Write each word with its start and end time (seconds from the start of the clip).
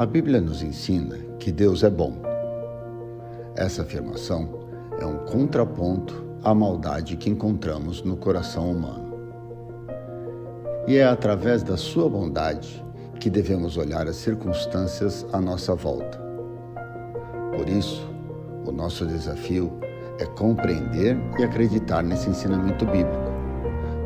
A 0.00 0.06
Bíblia 0.06 0.40
nos 0.40 0.62
ensina 0.62 1.14
que 1.38 1.52
Deus 1.52 1.82
é 1.82 1.90
bom. 1.90 2.14
Essa 3.54 3.82
afirmação 3.82 4.48
é 4.98 5.04
um 5.04 5.18
contraponto 5.26 6.24
à 6.42 6.54
maldade 6.54 7.18
que 7.18 7.28
encontramos 7.28 8.02
no 8.02 8.16
coração 8.16 8.70
humano. 8.70 9.12
E 10.88 10.96
é 10.96 11.04
através 11.04 11.62
da 11.62 11.76
sua 11.76 12.08
bondade 12.08 12.82
que 13.20 13.28
devemos 13.28 13.76
olhar 13.76 14.08
as 14.08 14.16
circunstâncias 14.16 15.26
à 15.34 15.38
nossa 15.38 15.74
volta. 15.74 16.18
Por 17.54 17.68
isso, 17.68 18.10
o 18.64 18.72
nosso 18.72 19.04
desafio 19.04 19.70
é 20.18 20.24
compreender 20.24 21.14
e 21.38 21.44
acreditar 21.44 22.02
nesse 22.02 22.30
ensinamento 22.30 22.86
bíblico, 22.86 23.30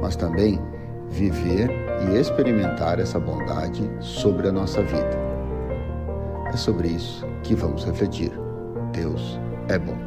mas 0.02 0.16
também 0.16 0.60
viver 1.08 1.70
e 2.10 2.18
experimentar 2.18 2.98
essa 2.98 3.20
bondade 3.20 3.88
sobre 4.00 4.48
a 4.48 4.52
nossa 4.52 4.82
vida. 4.82 5.23
É 6.54 6.56
sobre 6.56 6.86
isso 6.86 7.24
que 7.42 7.52
vamos 7.52 7.84
refletir. 7.84 8.30
Deus 8.92 9.20
é 9.68 9.76
bom. 9.76 9.98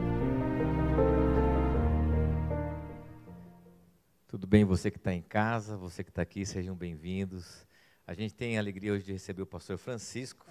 Tudo 4.29 4.47
bem, 4.47 4.63
você 4.63 4.89
que 4.89 4.95
está 4.95 5.13
em 5.13 5.21
casa, 5.21 5.75
você 5.75 6.05
que 6.05 6.09
está 6.09 6.21
aqui, 6.21 6.45
sejam 6.45 6.73
bem-vindos. 6.73 7.67
A 8.07 8.13
gente 8.13 8.33
tem 8.33 8.55
a 8.55 8.61
alegria 8.61 8.93
hoje 8.93 9.03
de 9.03 9.11
receber 9.11 9.41
o 9.41 9.45
pastor 9.45 9.77
Francisco, 9.77 10.45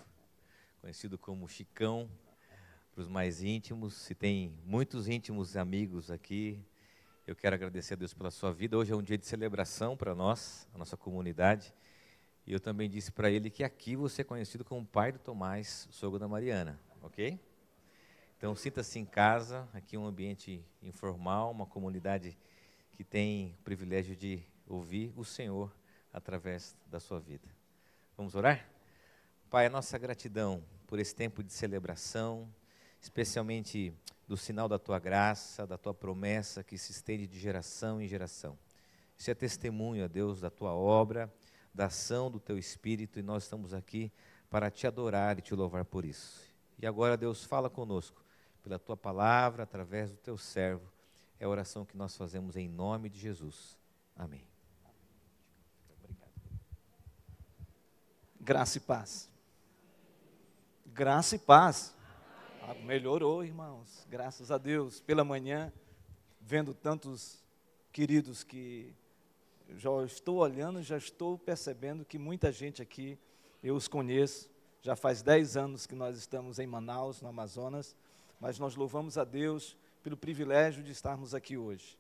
conhecido 0.83 1.17
como 1.17 1.49
Chicão, 1.49 2.11
para 2.93 3.01
os 3.01 3.09
mais 3.09 3.43
íntimos. 3.43 3.95
Se 3.95 4.15
tem 4.15 4.53
muitos 4.67 5.09
íntimos 5.09 5.57
amigos 5.57 6.11
aqui, 6.11 6.63
eu 7.27 7.35
quero 7.35 7.55
agradecer 7.55 7.95
a 7.95 7.97
Deus 7.97 8.13
pela 8.13 8.31
sua 8.31 8.53
vida. 8.53 8.77
Hoje 8.77 8.93
é 8.93 8.95
um 8.95 9.03
dia 9.03 9.17
de 9.17 9.25
celebração 9.25 9.97
para 9.97 10.15
nós, 10.15 10.69
a 10.75 10.79
nossa 10.79 10.95
comunidade. 10.95 11.73
E 12.47 12.53
eu 12.53 12.61
também 12.61 12.89
disse 12.89 13.11
para 13.11 13.29
ele 13.29 13.51
que 13.51 13.65
aqui 13.65 13.97
você 13.97 14.23
é 14.23 14.25
conhecido 14.25 14.65
como 14.65 14.87
pai 14.87 15.11
do 15.11 15.19
Tomás, 15.19 15.89
sogro 15.91 16.17
da 16.17 16.29
Mariana, 16.29 16.79
ok? 17.03 17.41
Então 18.39 18.55
sinta-se 18.55 19.01
em 19.01 19.05
casa, 19.05 19.69
aqui 19.75 19.97
é 19.97 19.99
um 19.99 20.07
ambiente 20.07 20.65
informal, 20.81 21.51
uma 21.51 21.67
comunidade 21.67 22.39
que 22.93 23.03
tem 23.03 23.57
o 23.59 23.63
privilégio 23.65 24.15
de 24.15 24.43
ouvir 24.65 25.13
o 25.17 25.25
Senhor 25.25 25.75
através 26.13 26.77
da 26.87 27.01
sua 27.01 27.19
vida. 27.19 27.49
Vamos 28.17 28.37
orar? 28.37 28.65
Pai, 29.51 29.67
a 29.67 29.71
nossa 29.71 29.99
gratidão 29.99 30.63
por 30.87 31.01
esse 31.01 31.15
tempo 31.15 31.43
de 31.43 31.53
celebração, 31.53 32.49
especialmente 33.01 33.93
do 34.29 34.37
sinal 34.37 34.69
da 34.69 34.79
tua 34.79 35.01
graça, 35.01 35.67
da 35.67 35.77
tua 35.77 35.93
promessa 35.93 36.63
que 36.63 36.79
se 36.79 36.93
estende 36.93 37.27
de 37.27 37.41
geração 37.41 38.01
em 38.01 38.07
geração. 38.07 38.57
Isso 39.19 39.31
é 39.31 39.35
testemunho, 39.35 40.05
a 40.05 40.09
Deus, 40.09 40.41
da 40.41 40.51
tua 40.51 40.73
obra, 40.75 41.33
da 41.77 41.87
ação 41.87 42.31
do 42.31 42.41
teu 42.41 42.57
espírito, 42.57 43.19
e 43.19 43.23
nós 43.23 43.43
estamos 43.43 43.75
aqui 43.75 44.11
para 44.49 44.71
te 44.71 44.87
adorar 44.87 45.39
e 45.39 45.43
te 45.43 45.55
louvar 45.55 45.85
por 45.85 46.07
isso. 46.07 46.41
E 46.79 46.87
agora, 46.87 47.19
Deus, 47.19 47.45
fala 47.45 47.69
conosco 47.69 48.25
pela 48.63 48.79
tua 48.79 48.97
palavra, 48.97 49.63
através 49.63 50.11
do 50.11 50.17
teu 50.17 50.39
servo. 50.39 50.91
É 51.39 51.45
a 51.45 51.49
oração 51.49 51.85
que 51.85 51.95
nós 51.95 52.17
fazemos 52.17 52.57
em 52.57 52.67
nome 52.67 53.11
de 53.11 53.19
Jesus. 53.19 53.79
Amém. 54.17 54.49
Graça 58.41 58.79
e 58.79 58.81
paz. 58.81 59.29
Graça 60.87 61.37
e 61.37 61.39
paz. 61.39 61.95
Ah, 62.63 62.75
melhorou, 62.75 63.45
irmãos. 63.45 64.07
Graças 64.09 64.51
a 64.51 64.57
Deus. 64.57 64.99
Pela 64.99 65.25
manhã, 65.25 65.71
vendo 66.41 66.73
tantos 66.73 67.45
queridos 67.93 68.43
que 68.43 68.95
já 69.75 69.91
estou 70.05 70.37
olhando, 70.37 70.83
já 70.83 70.97
estou 70.97 71.39
percebendo 71.39 72.05
que 72.05 72.19
muita 72.19 72.53
gente 72.53 72.81
aqui, 72.81 73.19
eu 73.63 73.75
os 73.75 73.89
conheço. 73.89 74.51
Já 74.81 74.95
faz 74.95 75.23
10 75.23 75.57
anos 75.57 75.87
que 75.87 75.95
nós 75.95 76.17
estamos 76.17 76.59
em 76.59 76.67
Manaus, 76.67 77.21
no 77.21 77.29
Amazonas, 77.29 77.97
mas 78.41 78.59
nós 78.59 78.77
louvamos 78.77 79.19
a 79.19 79.25
Deus 79.25 79.77
pelo 80.03 80.17
privilégio 80.17 80.83
de 80.85 80.93
estarmos 80.93 81.35
aqui 81.35 81.57
hoje. 81.57 81.99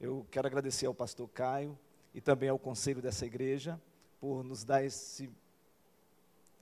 Eu 0.00 0.24
quero 0.30 0.46
agradecer 0.46 0.86
ao 0.86 0.94
pastor 0.94 1.28
Caio 1.28 1.76
e 2.14 2.20
também 2.20 2.48
ao 2.48 2.58
conselho 2.58 3.02
dessa 3.02 3.26
igreja 3.26 3.80
por 4.20 4.44
nos 4.44 4.64
dar 4.64 4.84
esse 4.84 5.28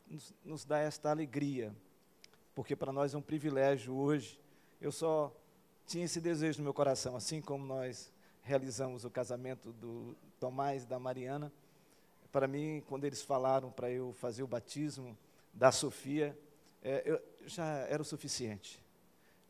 nos, 0.09 0.35
nos 0.45 0.65
dá 0.65 0.79
esta 0.79 1.11
alegria, 1.11 1.75
porque 2.55 2.77
para 2.77 2.93
nós 2.93 3.13
é 3.13 3.19
um 3.19 3.23
privilégio 3.23 3.95
hoje. 3.95 4.41
Eu 4.81 4.93
só 4.93 5.35
tinha 5.87 6.05
esse 6.05 6.21
desejo 6.21 6.59
no 6.59 6.65
meu 6.65 6.75
coração, 6.75 7.17
assim 7.17 7.41
como 7.41 7.67
nós 7.67 8.13
realizamos 8.47 9.05
o 9.05 9.11
casamento 9.11 9.73
do 9.73 10.17
Tomás 10.39 10.85
e 10.85 10.87
da 10.87 11.01
Mariana. 11.01 11.53
Para 12.31 12.47
mim, 12.47 12.81
quando 12.87 13.05
eles 13.05 13.21
falaram 13.21 13.73
para 13.73 13.91
eu 13.91 14.13
fazer 14.13 14.45
o 14.45 14.47
batismo 14.47 15.19
da 15.53 15.73
Sofia, 15.73 16.39
é, 16.81 17.03
eu, 17.05 17.21
já 17.45 17.67
era 17.89 18.01
o 18.01 18.05
suficiente. 18.05 18.81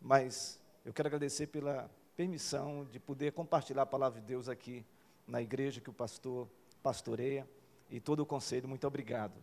Mas 0.01 0.59
eu 0.83 0.95
quero 0.95 1.09
agradecer 1.09 1.49
pela 1.49 1.91
permissão 2.17 2.87
de 2.87 2.99
poder 2.99 3.33
compartilhar 3.33 3.83
a 3.83 3.87
palavra 3.87 4.19
de 4.19 4.27
Deus 4.27 4.49
aqui 4.49 4.85
na 5.27 5.43
igreja 5.43 5.79
que 5.79 5.91
o 5.91 5.93
pastor 5.93 6.49
pastoreia 6.83 7.47
e 7.91 8.01
todo 8.01 8.21
o 8.21 8.27
conselho. 8.27 8.67
Muito 8.67 8.87
obrigado. 8.87 9.35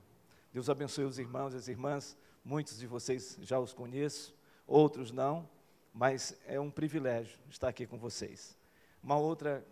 Deus 0.51 0.67
abençoe 0.67 1.05
os 1.05 1.19
irmãos 1.19 1.53
e 1.53 1.57
as 1.57 1.67
irmãs. 1.67 2.17
Muitos 2.43 2.79
de 2.79 2.87
vocês 2.87 3.37
já 3.41 3.59
os 3.59 3.71
conheço, 3.71 4.33
outros 4.65 5.11
não, 5.11 5.47
mas 5.93 6.35
é 6.47 6.59
um 6.59 6.71
privilégio 6.71 7.37
estar 7.51 7.67
aqui 7.67 7.85
com 7.85 7.99
vocês. 7.99 8.57
Uma 9.03 9.17
outra 9.17 9.65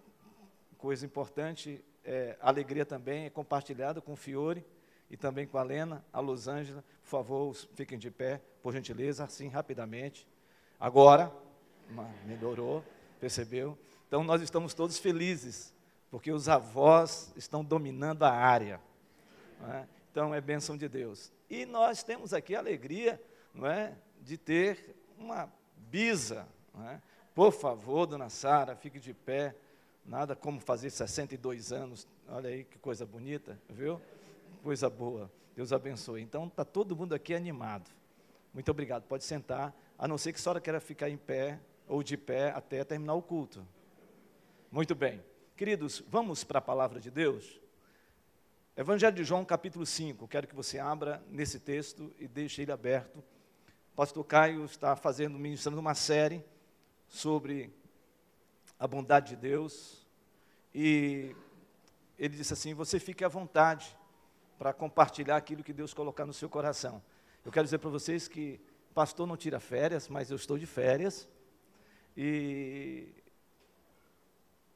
coisa 0.77 1.05
importante, 1.05 1.83
é, 2.03 2.37
alegria 2.41 2.85
também, 2.85 3.25
é 3.25 3.29
compartilhada 3.29 4.01
com 4.01 4.13
o 4.13 4.15
Fiore 4.15 4.65
e 5.09 5.15
também 5.15 5.47
com 5.47 5.57
a 5.57 5.63
Lena, 5.63 6.03
a 6.11 6.19
Los 6.19 6.47
Angeles. 6.47 6.83
Por 7.01 7.09
favor, 7.09 7.55
fiquem 7.73 7.97
de 7.97 8.11
pé, 8.11 8.41
por 8.61 8.73
gentileza, 8.73 9.23
assim, 9.23 9.47
rapidamente. 9.47 10.27
Agora, 10.79 11.31
melhorou, 12.25 12.83
percebeu? 13.19 13.77
Então, 14.07 14.23
nós 14.23 14.41
estamos 14.41 14.73
todos 14.73 14.97
felizes, 14.97 15.73
porque 16.09 16.31
os 16.31 16.49
avós 16.49 17.31
estão 17.35 17.63
dominando 17.63 18.23
a 18.23 18.31
área. 18.31 18.81
É? 19.69 19.85
Então 20.11 20.33
é 20.33 20.41
bênção 20.41 20.75
de 20.75 20.89
Deus. 20.89 21.31
E 21.49 21.65
nós 21.65 22.03
temos 22.03 22.33
aqui 22.33 22.55
a 22.55 22.59
alegria 22.59 23.21
não 23.53 23.67
é, 23.67 23.95
de 24.21 24.37
ter 24.37 24.95
uma 25.17 25.51
bisa. 25.77 26.47
É? 26.89 26.99
Por 27.33 27.51
favor, 27.51 28.05
dona 28.05 28.29
Sara, 28.29 28.75
fique 28.75 28.99
de 28.99 29.13
pé. 29.13 29.55
Nada 30.05 30.35
como 30.35 30.59
fazer 30.59 30.89
62 30.89 31.71
anos. 31.71 32.07
Olha 32.27 32.49
aí 32.49 32.63
que 32.63 32.77
coisa 32.77 33.05
bonita, 33.05 33.57
viu? 33.69 34.01
Coisa 34.63 34.89
boa. 34.89 35.31
Deus 35.55 35.71
abençoe. 35.71 36.21
Então 36.21 36.47
está 36.47 36.65
todo 36.65 36.95
mundo 36.95 37.13
aqui 37.13 37.33
animado. 37.33 37.89
Muito 38.53 38.69
obrigado. 38.69 39.03
Pode 39.03 39.23
sentar, 39.23 39.73
a 39.97 40.07
não 40.07 40.17
ser 40.17 40.33
que 40.33 40.39
a 40.39 40.41
senhora 40.41 40.59
queira 40.59 40.81
ficar 40.81 41.09
em 41.09 41.17
pé 41.17 41.59
ou 41.87 42.03
de 42.03 42.17
pé 42.17 42.51
até 42.51 42.83
terminar 42.83 43.13
o 43.13 43.21
culto. 43.21 43.65
Muito 44.69 44.93
bem. 44.93 45.23
Queridos, 45.55 46.03
vamos 46.09 46.43
para 46.43 46.59
a 46.59 46.61
palavra 46.61 46.99
de 46.99 47.09
Deus? 47.09 47.61
Evangelho 48.75 49.15
de 49.15 49.23
João, 49.23 49.45
capítulo 49.45 49.85
5. 49.85 50.27
Quero 50.27 50.47
que 50.47 50.55
você 50.55 50.79
abra 50.79 51.23
nesse 51.29 51.59
texto 51.59 52.13
e 52.19 52.27
deixe 52.27 52.61
ele 52.61 52.71
aberto. 52.71 53.23
Pastor 53.95 54.23
Caio 54.25 54.65
está 54.65 54.95
fazendo, 54.95 55.37
ministrando 55.37 55.79
uma 55.79 55.93
série 55.93 56.43
sobre 57.11 57.71
a 58.79 58.87
bondade 58.87 59.35
de 59.35 59.35
Deus. 59.35 60.07
E 60.73 61.35
ele 62.17 62.35
disse 62.35 62.53
assim: 62.53 62.73
Você 62.73 62.99
fique 62.99 63.23
à 63.23 63.27
vontade 63.27 63.95
para 64.57 64.73
compartilhar 64.73 65.37
aquilo 65.37 65.63
que 65.63 65.73
Deus 65.73 65.93
colocar 65.93 66.25
no 66.25 66.33
seu 66.33 66.49
coração. 66.49 67.03
Eu 67.45 67.51
quero 67.51 67.65
dizer 67.65 67.77
para 67.77 67.89
vocês 67.89 68.27
que 68.27 68.59
pastor 68.95 69.27
não 69.27 69.37
tira 69.37 69.59
férias, 69.59 70.07
mas 70.07 70.31
eu 70.31 70.35
estou 70.35 70.57
de 70.57 70.65
férias. 70.65 71.27
E 72.15 73.13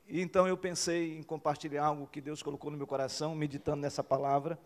e 0.07 0.21
então 0.21 0.47
eu 0.47 0.55
pensei 0.55 1.17
em 1.17 1.23
compartilhar 1.23 1.85
algo 1.85 2.05
que 2.05 2.21
Deus 2.21 2.43
colocou 2.43 2.69
no 2.69 2.77
meu 2.77 2.85
coração, 2.85 3.33
meditando 3.33 3.81
nessa 3.81 4.03
palavra, 4.03 4.59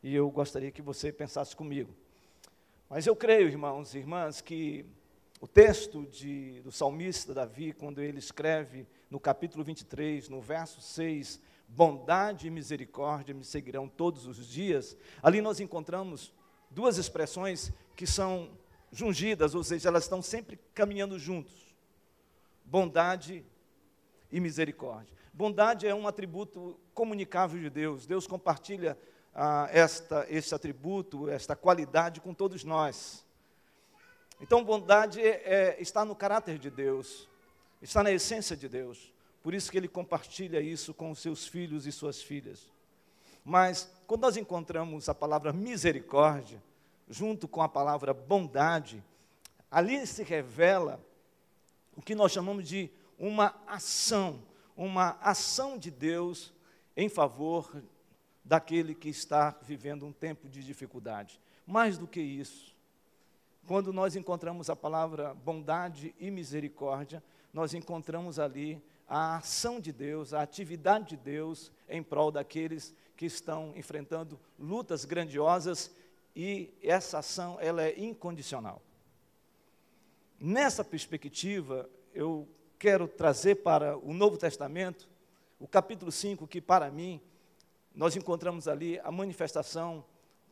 e 0.00 0.14
eu 0.14 0.30
gostaria 0.30 0.70
que 0.70 0.80
você 0.80 1.12
pensasse 1.12 1.56
comigo. 1.56 1.92
Mas 2.88 3.04
eu 3.06 3.16
creio, 3.16 3.48
irmãos 3.48 3.92
e 3.94 3.98
irmãs, 3.98 4.40
que 4.40 4.86
o 5.40 5.46
texto 5.46 6.06
de, 6.06 6.60
do 6.62 6.72
salmista 6.72 7.34
Davi, 7.34 7.72
quando 7.72 8.00
ele 8.00 8.18
escreve 8.18 8.86
no 9.10 9.20
capítulo 9.20 9.62
23, 9.62 10.28
no 10.28 10.40
verso 10.40 10.80
6, 10.80 11.40
bondade 11.68 12.46
e 12.46 12.50
misericórdia 12.50 13.34
me 13.34 13.44
seguirão 13.44 13.88
todos 13.88 14.26
os 14.26 14.46
dias, 14.46 14.96
ali 15.22 15.40
nós 15.40 15.60
encontramos 15.60 16.32
duas 16.70 16.98
expressões 16.98 17.72
que 17.94 18.06
são 18.06 18.50
jungidas, 18.90 19.54
ou 19.54 19.64
seja, 19.64 19.88
elas 19.88 20.04
estão 20.04 20.22
sempre 20.22 20.58
caminhando 20.72 21.18
juntos. 21.18 21.74
Bondade 22.64 23.44
e 24.30 24.40
misericórdia. 24.40 25.14
Bondade 25.32 25.86
é 25.86 25.94
um 25.94 26.06
atributo 26.06 26.78
comunicável 26.94 27.60
de 27.60 27.68
Deus. 27.68 28.06
Deus 28.06 28.26
compartilha 28.26 28.96
ah, 29.34 29.68
esta, 29.72 30.26
este 30.28 30.54
atributo, 30.54 31.28
esta 31.28 31.56
qualidade 31.56 32.20
com 32.20 32.32
todos 32.32 32.62
nós. 32.62 33.23
Então, 34.40 34.64
bondade 34.64 35.20
é, 35.20 35.76
está 35.80 36.04
no 36.04 36.14
caráter 36.14 36.58
de 36.58 36.70
Deus, 36.70 37.28
está 37.80 38.02
na 38.02 38.12
essência 38.12 38.56
de 38.56 38.68
Deus. 38.68 39.12
Por 39.42 39.54
isso 39.54 39.70
que 39.70 39.76
Ele 39.76 39.88
compartilha 39.88 40.60
isso 40.60 40.92
com 40.92 41.10
os 41.10 41.18
seus 41.18 41.46
filhos 41.46 41.86
e 41.86 41.92
suas 41.92 42.22
filhas. 42.22 42.70
Mas, 43.44 43.90
quando 44.06 44.22
nós 44.22 44.36
encontramos 44.36 45.08
a 45.08 45.14
palavra 45.14 45.52
misericórdia, 45.52 46.62
junto 47.08 47.46
com 47.46 47.60
a 47.60 47.68
palavra 47.68 48.14
bondade, 48.14 49.04
ali 49.70 50.06
se 50.06 50.22
revela 50.22 50.98
o 51.96 52.02
que 52.02 52.14
nós 52.14 52.32
chamamos 52.32 52.66
de 52.66 52.90
uma 53.18 53.54
ação, 53.66 54.42
uma 54.76 55.18
ação 55.20 55.78
de 55.78 55.90
Deus 55.90 56.52
em 56.96 57.08
favor 57.08 57.82
daquele 58.44 58.94
que 58.94 59.08
está 59.08 59.56
vivendo 59.62 60.06
um 60.06 60.12
tempo 60.12 60.48
de 60.48 60.62
dificuldade. 60.62 61.40
Mais 61.66 61.96
do 61.96 62.06
que 62.06 62.20
isso, 62.20 62.73
quando 63.66 63.92
nós 63.92 64.16
encontramos 64.16 64.68
a 64.68 64.76
palavra 64.76 65.34
bondade 65.34 66.14
e 66.18 66.30
misericórdia, 66.30 67.22
nós 67.52 67.72
encontramos 67.72 68.38
ali 68.38 68.82
a 69.08 69.36
ação 69.36 69.80
de 69.80 69.92
Deus, 69.92 70.34
a 70.34 70.42
atividade 70.42 71.10
de 71.10 71.16
Deus 71.16 71.72
em 71.88 72.02
prol 72.02 72.30
daqueles 72.30 72.94
que 73.16 73.26
estão 73.26 73.72
enfrentando 73.76 74.38
lutas 74.58 75.04
grandiosas 75.04 75.90
e 76.34 76.74
essa 76.82 77.18
ação 77.18 77.58
ela 77.60 77.82
é 77.82 77.98
incondicional. 77.98 78.82
Nessa 80.38 80.84
perspectiva, 80.84 81.88
eu 82.12 82.48
quero 82.78 83.06
trazer 83.06 83.56
para 83.56 83.96
o 83.96 84.12
Novo 84.12 84.36
Testamento 84.36 85.08
o 85.58 85.66
capítulo 85.68 86.10
5, 86.10 86.46
que 86.46 86.60
para 86.60 86.90
mim 86.90 87.20
nós 87.94 88.16
encontramos 88.16 88.66
ali 88.66 88.98
a 89.00 89.12
manifestação 89.12 90.04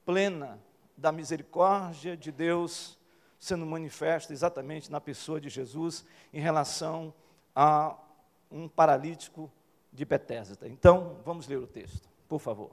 plena 0.04 0.58
da 0.96 1.10
misericórdia 1.10 2.16
de 2.16 2.30
Deus 2.30 2.96
sendo 3.42 3.66
manifesta 3.66 4.32
exatamente 4.32 4.88
na 4.88 5.00
pessoa 5.00 5.40
de 5.40 5.48
Jesus 5.48 6.04
em 6.32 6.38
relação 6.38 7.12
a 7.52 7.98
um 8.48 8.68
paralítico 8.68 9.50
de 9.92 10.04
Betesda. 10.04 10.68
Então, 10.68 11.18
vamos 11.24 11.48
ler 11.48 11.56
o 11.56 11.66
texto, 11.66 12.08
por 12.28 12.38
favor. 12.38 12.70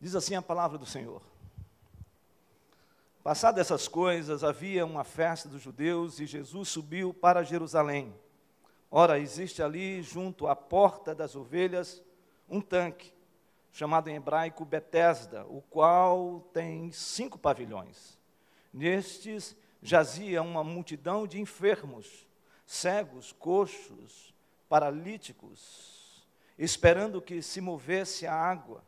Diz 0.00 0.14
assim 0.14 0.36
a 0.36 0.42
palavra 0.42 0.78
do 0.78 0.86
Senhor. 0.86 1.20
Passadas 3.20 3.66
essas 3.66 3.88
coisas, 3.88 4.44
havia 4.44 4.86
uma 4.86 5.02
festa 5.02 5.48
dos 5.48 5.60
judeus 5.60 6.20
e 6.20 6.26
Jesus 6.26 6.68
subiu 6.68 7.12
para 7.12 7.42
Jerusalém. 7.42 8.14
Ora, 8.88 9.18
existe 9.18 9.60
ali, 9.60 10.04
junto 10.04 10.46
à 10.46 10.54
porta 10.54 11.12
das 11.16 11.34
ovelhas, 11.34 12.00
um 12.48 12.60
tanque, 12.60 13.12
chamado 13.76 14.08
em 14.08 14.16
hebraico 14.16 14.64
Betesda, 14.64 15.44
o 15.44 15.60
qual 15.60 16.40
tem 16.50 16.90
cinco 16.92 17.38
pavilhões. 17.38 18.18
Nestes 18.72 19.54
jazia 19.82 20.40
uma 20.40 20.64
multidão 20.64 21.26
de 21.26 21.38
enfermos, 21.38 22.26
cegos, 22.64 23.32
coxos, 23.32 24.34
paralíticos, 24.66 26.26
esperando 26.58 27.20
que 27.20 27.42
se 27.42 27.60
movesse 27.60 28.26
a 28.26 28.32
água, 28.32 28.82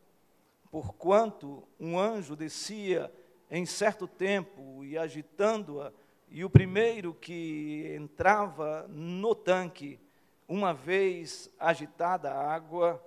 porquanto 0.70 1.68
um 1.78 1.98
anjo 1.98 2.34
descia 2.34 3.12
em 3.50 3.66
certo 3.66 4.08
tempo 4.08 4.82
e 4.82 4.96
agitando-a, 4.96 5.92
e 6.30 6.42
o 6.46 6.48
primeiro 6.48 7.12
que 7.12 7.94
entrava 7.94 8.86
no 8.88 9.34
tanque, 9.34 10.00
uma 10.48 10.72
vez 10.72 11.50
agitada 11.58 12.32
a 12.32 12.54
água, 12.54 13.04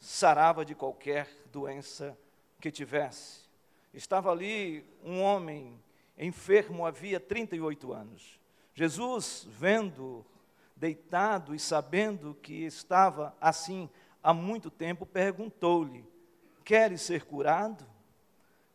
sarava 0.00 0.64
de 0.64 0.74
qualquer 0.74 1.28
doença 1.52 2.18
que 2.58 2.70
tivesse. 2.72 3.40
Estava 3.92 4.32
ali 4.32 4.84
um 5.04 5.20
homem 5.20 5.78
enfermo 6.18 6.84
havia 6.86 7.20
38 7.20 7.92
anos. 7.92 8.40
Jesus, 8.74 9.46
vendo 9.48 10.24
deitado 10.74 11.54
e 11.54 11.58
sabendo 11.58 12.34
que 12.34 12.64
estava 12.64 13.36
assim 13.40 13.88
há 14.22 14.32
muito 14.32 14.70
tempo, 14.70 15.04
perguntou-lhe: 15.04 16.04
Queres 16.64 17.02
ser 17.02 17.24
curado? 17.24 17.86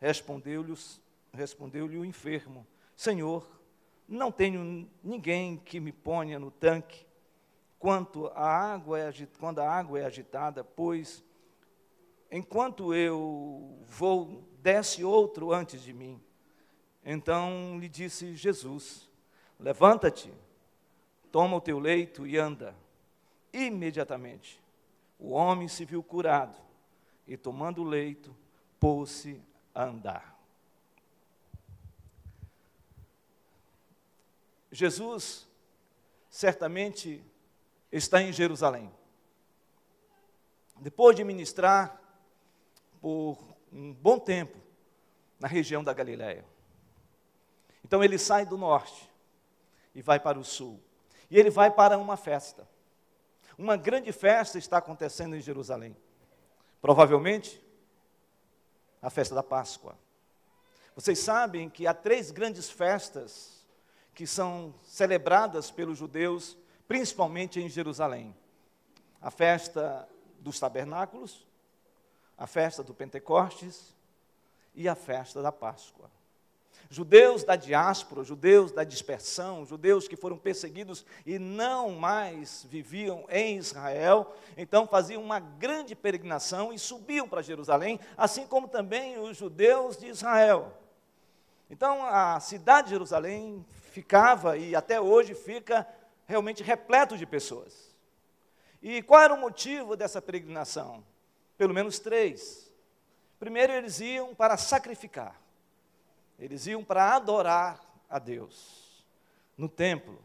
Respondeu-lhe 0.00 0.74
respondeu 1.32 1.86
o 1.86 2.04
enfermo: 2.04 2.66
Senhor, 2.96 3.48
não 4.08 4.32
tenho 4.32 4.88
ninguém 5.02 5.56
que 5.56 5.80
me 5.80 5.92
ponha 5.92 6.38
no 6.38 6.50
tanque 6.50 7.06
quanto 7.86 8.26
a 8.34 8.44
água 8.44 8.98
é, 8.98 9.12
quando 9.38 9.60
a 9.60 9.70
água 9.70 10.00
é 10.00 10.04
agitada, 10.04 10.64
pois 10.64 11.22
enquanto 12.28 12.92
eu 12.92 13.78
vou, 13.86 14.42
desce 14.60 15.04
outro 15.04 15.52
antes 15.52 15.80
de 15.82 15.92
mim. 15.92 16.20
Então 17.04 17.78
lhe 17.78 17.88
disse 17.88 18.34
Jesus: 18.34 19.08
Levanta-te, 19.56 20.34
toma 21.30 21.58
o 21.58 21.60
teu 21.60 21.78
leito 21.78 22.26
e 22.26 22.36
anda. 22.36 22.74
Imediatamente 23.52 24.60
o 25.16 25.30
homem 25.30 25.68
se 25.68 25.84
viu 25.84 26.02
curado 26.02 26.58
e, 27.24 27.36
tomando 27.36 27.82
o 27.82 27.88
leito, 27.88 28.34
pôs-se 28.80 29.40
a 29.72 29.84
andar. 29.84 30.36
Jesus 34.72 35.46
certamente 36.28 37.24
está 37.90 38.22
em 38.22 38.32
Jerusalém. 38.32 38.92
Depois 40.80 41.16
de 41.16 41.24
ministrar 41.24 42.00
por 43.00 43.38
um 43.72 43.92
bom 43.92 44.18
tempo 44.18 44.58
na 45.38 45.48
região 45.48 45.82
da 45.82 45.92
Galiléia. 45.92 46.44
Então 47.84 48.02
ele 48.02 48.18
sai 48.18 48.44
do 48.44 48.58
norte 48.58 49.10
e 49.94 50.02
vai 50.02 50.18
para 50.18 50.38
o 50.38 50.44
sul. 50.44 50.80
E 51.30 51.38
ele 51.38 51.50
vai 51.50 51.70
para 51.70 51.98
uma 51.98 52.16
festa. 52.16 52.68
Uma 53.56 53.76
grande 53.76 54.12
festa 54.12 54.58
está 54.58 54.78
acontecendo 54.78 55.34
em 55.34 55.40
Jerusalém. 55.40 55.96
Provavelmente 56.80 57.64
a 59.00 59.08
festa 59.08 59.34
da 59.34 59.42
Páscoa. 59.42 59.96
Vocês 60.94 61.18
sabem 61.18 61.68
que 61.68 61.86
há 61.86 61.94
três 61.94 62.30
grandes 62.30 62.68
festas 62.70 63.64
que 64.14 64.26
são 64.26 64.74
celebradas 64.82 65.70
pelos 65.70 65.98
judeus, 65.98 66.56
principalmente 66.88 67.60
em 67.60 67.68
Jerusalém: 67.68 68.34
a 69.20 69.30
festa 69.30 70.08
dos 70.38 70.58
tabernáculos, 70.58 71.46
a 72.36 72.46
festa 72.46 72.82
do 72.82 72.94
Pentecostes 72.94 73.94
e 74.74 74.88
a 74.88 74.94
festa 74.94 75.42
da 75.42 75.50
Páscoa. 75.50 76.10
Judeus 76.88 77.42
da 77.42 77.56
diáspora, 77.56 78.22
judeus 78.22 78.70
da 78.70 78.84
dispersão, 78.84 79.66
judeus 79.66 80.06
que 80.06 80.14
foram 80.14 80.38
perseguidos 80.38 81.04
e 81.24 81.38
não 81.38 81.90
mais 81.90 82.64
viviam 82.68 83.24
em 83.28 83.56
Israel, 83.56 84.36
então 84.56 84.86
faziam 84.86 85.20
uma 85.20 85.40
grande 85.40 85.96
peregrinação 85.96 86.72
e 86.72 86.78
subiam 86.78 87.28
para 87.28 87.42
Jerusalém, 87.42 87.98
assim 88.16 88.46
como 88.46 88.68
também 88.68 89.18
os 89.18 89.36
judeus 89.36 89.96
de 89.96 90.06
Israel. 90.06 90.72
Então 91.68 92.04
a 92.04 92.38
cidade 92.38 92.86
de 92.88 92.94
Jerusalém 92.94 93.64
ficava 93.90 94.56
e 94.56 94.76
até 94.76 95.00
hoje 95.00 95.34
fica 95.34 95.84
realmente 96.26 96.62
repleto 96.62 97.16
de 97.16 97.24
pessoas. 97.24 97.94
E 98.82 99.02
qual 99.02 99.22
era 99.22 99.34
o 99.34 99.40
motivo 99.40 99.96
dessa 99.96 100.20
peregrinação? 100.20 101.04
Pelo 101.56 101.72
menos 101.72 101.98
três. 101.98 102.70
Primeiro, 103.38 103.72
eles 103.72 104.00
iam 104.00 104.34
para 104.34 104.56
sacrificar. 104.56 105.40
Eles 106.38 106.66
iam 106.66 106.84
para 106.84 107.14
adorar 107.14 107.80
a 108.08 108.18
Deus 108.18 109.04
no 109.56 109.68
templo. 109.68 110.20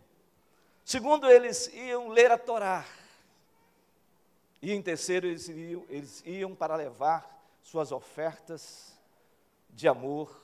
Segundo, 0.84 1.30
eles 1.30 1.68
iam 1.74 2.10
ler 2.10 2.32
a 2.32 2.38
Torá. 2.38 2.86
E 4.62 4.74
em 4.74 4.82
terceiro, 4.82 5.28
eles 5.28 5.48
iam, 5.48 5.86
eles 5.90 6.24
iam 6.26 6.54
para 6.54 6.76
levar 6.76 7.42
suas 7.62 7.92
ofertas 7.92 8.98
de 9.70 9.88
amor 9.88 10.36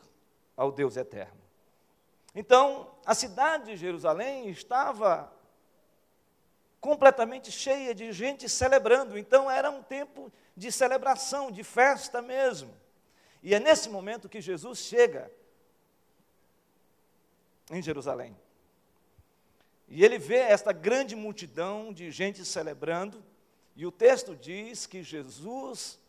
ao 0.55 0.71
Deus 0.71 0.95
eterno. 0.95 1.41
Então, 2.33 2.89
a 3.05 3.13
cidade 3.13 3.65
de 3.65 3.77
Jerusalém 3.77 4.49
estava 4.49 5.31
completamente 6.79 7.51
cheia 7.51 7.93
de 7.93 8.11
gente 8.11 8.47
celebrando. 8.47 9.17
Então, 9.17 9.49
era 9.49 9.69
um 9.69 9.81
tempo 9.81 10.31
de 10.55 10.71
celebração, 10.71 11.51
de 11.51 11.63
festa 11.63 12.21
mesmo. 12.21 12.73
E 13.43 13.53
é 13.53 13.59
nesse 13.59 13.89
momento 13.89 14.29
que 14.29 14.41
Jesus 14.41 14.79
chega 14.79 15.31
em 17.69 17.81
Jerusalém. 17.81 18.35
E 19.87 20.03
ele 20.03 20.17
vê 20.17 20.37
esta 20.37 20.73
grande 20.73 21.15
multidão 21.15 21.93
de 21.93 22.11
gente 22.11 22.43
celebrando, 22.43 23.23
e 23.75 23.85
o 23.85 23.91
texto 23.91 24.35
diz 24.35 24.85
que 24.85 25.03
Jesus, 25.03 25.99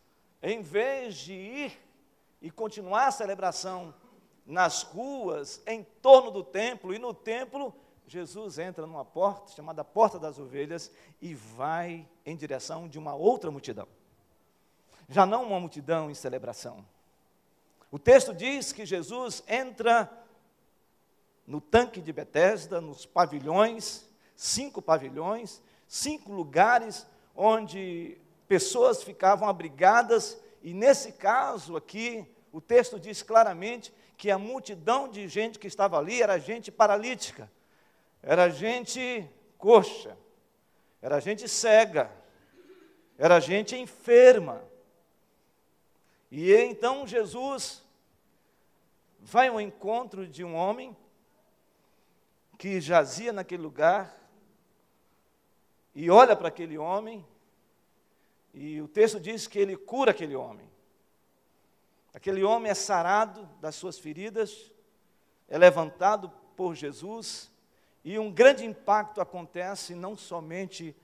em 0.41 0.61
vez 0.61 1.15
de 1.15 1.33
ir 1.33 1.79
e 2.41 2.49
continuar 2.49 3.07
a 3.07 3.11
celebração 3.11 3.93
nas 4.45 4.81
ruas, 4.81 5.61
em 5.65 5.83
torno 6.01 6.31
do 6.31 6.43
templo, 6.43 6.93
e 6.93 6.99
no 6.99 7.13
templo, 7.13 7.73
Jesus 8.09 8.57
entra 8.57 8.87
numa 8.87 9.05
porta 9.05 9.51
chamada 9.51 9.83
Porta 9.83 10.17
das 10.17 10.39
Ovelhas 10.39 10.91
e 11.21 11.35
vai 11.35 12.07
em 12.25 12.35
direção 12.35 12.87
de 12.87 12.97
uma 12.97 13.13
outra 13.13 13.51
multidão. 13.51 13.87
Já 15.07 15.27
não 15.27 15.43
uma 15.43 15.59
multidão 15.59 16.09
em 16.09 16.15
celebração. 16.15 16.83
O 17.91 17.99
texto 17.99 18.33
diz 18.33 18.73
que 18.73 18.83
Jesus 18.83 19.43
entra 19.47 20.11
no 21.45 21.61
tanque 21.61 22.01
de 22.01 22.11
Betesda, 22.11 22.81
nos 22.81 23.05
pavilhões, 23.05 24.09
cinco 24.35 24.81
pavilhões, 24.81 25.61
cinco 25.87 26.31
lugares 26.31 27.05
onde 27.35 28.17
pessoas 28.47 29.03
ficavam 29.03 29.47
abrigadas 29.47 30.41
e 30.63 30.73
nesse 30.73 31.11
caso 31.11 31.77
aqui, 31.77 32.25
o 32.51 32.59
texto 32.59 32.99
diz 32.99 33.21
claramente 33.21 33.93
que 34.17 34.31
a 34.31 34.37
multidão 34.37 35.07
de 35.07 35.27
gente 35.27 35.59
que 35.59 35.67
estava 35.67 35.97
ali 35.97 36.21
era 36.21 36.39
gente 36.39 36.71
paralítica, 36.71 37.49
era 38.21 38.49
gente 38.49 39.27
coxa, 39.57 40.17
era 41.01 41.19
gente 41.19 41.47
cega, 41.47 42.11
era 43.17 43.39
gente 43.39 43.75
enferma. 43.75 44.63
E 46.31 46.53
então 46.53 47.07
Jesus 47.07 47.83
vai 49.19 49.47
ao 49.47 49.59
encontro 49.59 50.27
de 50.27 50.43
um 50.43 50.55
homem 50.55 50.95
que 52.57 52.79
jazia 52.79 53.31
naquele 53.31 53.63
lugar 53.63 54.19
e 55.95 56.09
olha 56.09 56.35
para 56.35 56.47
aquele 56.47 56.77
homem, 56.77 57.25
e 58.53 58.81
o 58.81 58.87
texto 58.87 59.19
diz 59.19 59.47
que 59.47 59.59
ele 59.59 59.75
cura 59.75 60.11
aquele 60.11 60.35
homem. 60.35 60.69
Aquele 62.13 62.43
homem 62.43 62.71
é 62.71 62.75
sarado 62.75 63.45
das 63.59 63.75
suas 63.75 63.99
feridas, 63.99 64.71
é 65.47 65.57
levantado 65.57 66.29
por 66.55 66.75
Jesus, 66.75 67.51
e 68.03 68.17
um 68.17 68.31
grande 68.31 68.65
impacto 68.65 69.21
acontece 69.21 69.93
não 69.93 70.15
somente 70.15 70.95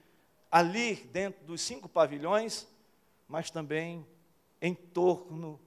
ali 0.50 0.96
dentro 0.96 1.44
dos 1.46 1.62
cinco 1.62 1.90
pavilhões, 1.90 2.68
mas 3.28 3.50
também 3.52 4.06
em 4.62 4.74
torno 4.74 5.60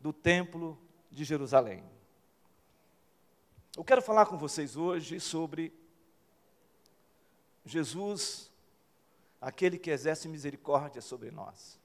do 0.00 0.12
templo 0.12 0.78
de 1.10 1.24
Jerusalém. 1.24 1.84
Eu 3.76 3.84
quero 3.84 4.02
falar 4.02 4.26
com 4.26 4.36
vocês 4.36 4.76
hoje 4.76 5.18
sobre 5.20 5.72
Jesus, 7.64 8.50
aquele 9.40 9.78
que 9.78 9.90
exerce 9.90 10.28
misericórdia 10.28 11.00
sobre 11.00 11.30
nós, 11.30 11.78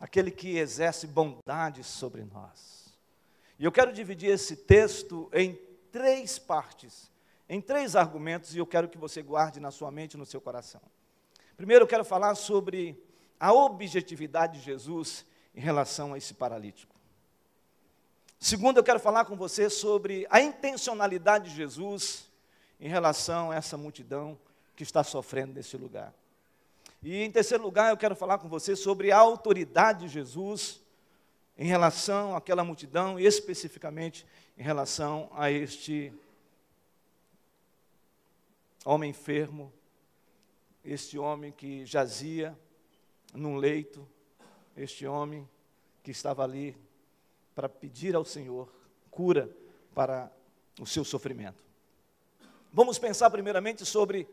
aquele 0.00 0.30
que 0.30 0.58
exerce 0.58 1.06
bondade 1.06 1.82
sobre 1.82 2.24
nós. 2.24 2.94
E 3.58 3.64
eu 3.64 3.72
quero 3.72 3.92
dividir 3.92 4.30
esse 4.30 4.56
texto 4.56 5.28
em 5.32 5.54
três 5.90 6.38
partes, 6.38 7.09
em 7.52 7.60
três 7.60 7.96
argumentos, 7.96 8.54
e 8.54 8.58
eu 8.58 8.66
quero 8.66 8.88
que 8.88 8.96
você 8.96 9.20
guarde 9.20 9.58
na 9.58 9.72
sua 9.72 9.90
mente 9.90 10.14
e 10.14 10.16
no 10.16 10.24
seu 10.24 10.40
coração. 10.40 10.80
Primeiro, 11.56 11.82
eu 11.82 11.88
quero 11.88 12.04
falar 12.04 12.36
sobre 12.36 12.96
a 13.40 13.52
objetividade 13.52 14.60
de 14.60 14.64
Jesus 14.64 15.26
em 15.52 15.60
relação 15.60 16.14
a 16.14 16.18
esse 16.18 16.32
paralítico. 16.32 16.94
Segundo, 18.38 18.76
eu 18.76 18.84
quero 18.84 19.00
falar 19.00 19.24
com 19.24 19.36
você 19.36 19.68
sobre 19.68 20.28
a 20.30 20.40
intencionalidade 20.40 21.50
de 21.50 21.56
Jesus 21.56 22.30
em 22.78 22.88
relação 22.88 23.50
a 23.50 23.56
essa 23.56 23.76
multidão 23.76 24.38
que 24.76 24.84
está 24.84 25.02
sofrendo 25.02 25.54
nesse 25.54 25.76
lugar. 25.76 26.14
E 27.02 27.20
em 27.20 27.32
terceiro 27.32 27.64
lugar, 27.64 27.90
eu 27.90 27.96
quero 27.96 28.14
falar 28.14 28.38
com 28.38 28.48
você 28.48 28.76
sobre 28.76 29.10
a 29.10 29.18
autoridade 29.18 30.06
de 30.06 30.08
Jesus 30.08 30.80
em 31.58 31.66
relação 31.66 32.36
àquela 32.36 32.62
multidão 32.62 33.18
e 33.18 33.26
especificamente 33.26 34.24
em 34.56 34.62
relação 34.62 35.28
a 35.34 35.50
este 35.50 36.12
homem 38.84 39.10
enfermo, 39.10 39.72
este 40.84 41.18
homem 41.18 41.52
que 41.52 41.84
jazia 41.84 42.58
num 43.34 43.56
leito, 43.56 44.06
este 44.76 45.06
homem 45.06 45.48
que 46.02 46.10
estava 46.10 46.42
ali 46.42 46.76
para 47.54 47.68
pedir 47.68 48.14
ao 48.14 48.24
Senhor 48.24 48.72
cura 49.10 49.54
para 49.94 50.32
o 50.80 50.86
seu 50.86 51.04
sofrimento. 51.04 51.62
Vamos 52.72 52.98
pensar 52.98 53.28
primeiramente 53.30 53.84
sobre 53.84 54.28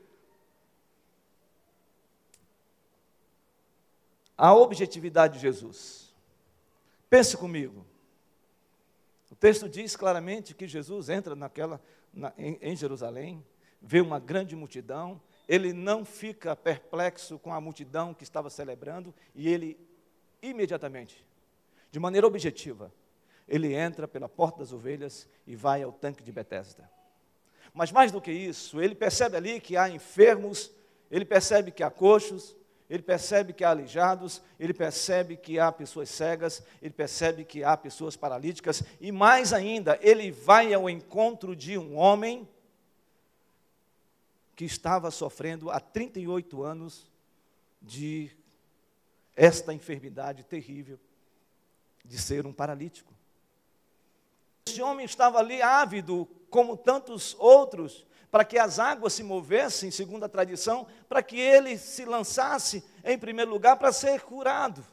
a 4.37 4.53
objetividade 4.53 5.35
de 5.35 5.39
Jesus. 5.39 6.13
Pense 7.09 7.35
comigo. 7.35 7.85
O 9.31 9.35
texto 9.35 9.67
diz 9.67 9.95
claramente 9.95 10.53
que 10.53 10.67
Jesus 10.67 11.09
entra 11.09 11.35
naquela, 11.35 11.81
na, 12.13 12.31
em, 12.37 12.57
em 12.61 12.75
Jerusalém, 12.75 13.43
vê 13.81 14.01
uma 14.01 14.19
grande 14.19 14.55
multidão, 14.55 15.21
ele 15.47 15.71
não 15.71 16.03
fica 16.03 16.55
perplexo 16.55 17.39
com 17.39 17.53
a 17.53 17.61
multidão 17.61 18.13
que 18.13 18.23
estava 18.23 18.49
celebrando 18.49 19.13
e 19.33 19.47
ele 19.47 19.79
imediatamente, 20.41 21.25
de 21.91 21.99
maneira 21.99 22.27
objetiva, 22.27 22.91
ele 23.47 23.73
entra 23.73 24.07
pela 24.07 24.27
porta 24.27 24.59
das 24.59 24.73
ovelhas 24.73 25.27
e 25.45 25.55
vai 25.55 25.81
ao 25.81 25.91
tanque 25.91 26.23
de 26.23 26.31
Betesda. 26.31 26.89
Mas 27.73 27.91
mais 27.91 28.11
do 28.11 28.21
que 28.21 28.31
isso, 28.31 28.81
ele 28.81 28.93
percebe 28.93 29.37
ali 29.37 29.59
que 29.59 29.77
há 29.77 29.89
enfermos, 29.89 30.71
ele 31.09 31.23
percebe 31.23 31.71
que 31.71 31.83
há 31.83 31.89
coxos, 31.89 32.55
ele 32.89 33.03
percebe 33.03 33.53
que 33.53 33.63
há 33.63 33.69
aleijados, 33.69 34.41
ele 34.59 34.73
percebe 34.73 35.35
que 35.35 35.59
há 35.59 35.71
pessoas 35.71 36.09
cegas, 36.09 36.63
ele 36.81 36.93
percebe 36.93 37.43
que 37.43 37.63
há 37.63 37.75
pessoas 37.75 38.15
paralíticas, 38.15 38.83
e 38.99 39.11
mais 39.11 39.53
ainda, 39.53 39.97
ele 40.01 40.31
vai 40.31 40.73
ao 40.73 40.89
encontro 40.89 41.55
de 41.55 41.77
um 41.77 41.97
homem 41.97 42.47
que 44.57 44.65
estava 44.65 45.11
sofrendo 45.11 45.69
há 45.69 45.79
38 45.79 46.63
anos 46.63 47.07
de 47.79 48.35
esta 49.35 49.71
enfermidade 49.71 50.43
terrível 50.43 50.99
de 52.03 52.17
ser 52.17 52.47
um 52.47 52.51
paralítico. 52.51 53.13
Este 54.65 54.81
homem 54.81 55.05
estava 55.05 55.37
ali 55.37 55.61
ávido, 55.61 56.27
como 56.49 56.75
tantos 56.75 57.35
outros, 57.37 58.03
para 58.31 58.43
que 58.43 58.57
as 58.57 58.79
águas 58.79 59.13
se 59.13 59.21
movessem, 59.21 59.91
segundo 59.91 60.23
a 60.23 60.29
tradição, 60.29 60.87
para 61.07 61.21
que 61.21 61.39
ele 61.39 61.77
se 61.77 62.03
lançasse 62.03 62.83
em 63.03 63.17
primeiro 63.17 63.51
lugar 63.51 63.77
para 63.77 63.93
ser 63.93 64.21
curado. 64.21 64.83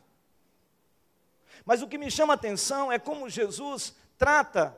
Mas 1.64 1.80
o 1.80 1.88
que 1.88 1.97
me 1.97 2.11
chama 2.11 2.35
a 2.35 2.37
atenção 2.37 2.92
é 2.92 2.99
como 2.99 3.30
Jesus 3.30 3.94
trata 4.18 4.76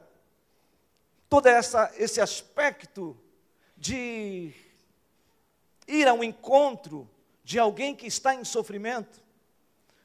todo 1.29 1.49
essa, 1.49 1.93
esse 1.97 2.21
aspecto 2.21 3.19
de 3.77 4.55
ir 5.87 6.09
ao 6.09 6.23
encontro 6.23 7.09
de 7.45 7.59
alguém 7.59 7.95
que 7.95 8.07
está 8.07 8.35
em 8.35 8.45
sofrimento, 8.45 9.23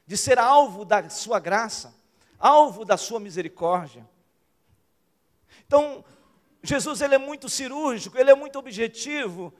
de 0.06 0.16
ser 0.16 0.38
alvo 0.38 0.84
da 0.84 1.08
sua 1.08 1.40
graça, 1.40 1.94
alvo 2.38 2.84
da 2.84 2.96
sua 2.96 3.18
misericórdia. 3.18 4.08
Então, 5.66 6.04
Jesus 6.62 7.00
ele 7.00 7.14
é 7.14 7.18
muito 7.18 7.48
cirúrgico, 7.48 8.16
ele 8.18 8.30
é 8.30 8.34
muito 8.34 8.58
objetivo. 8.58 9.52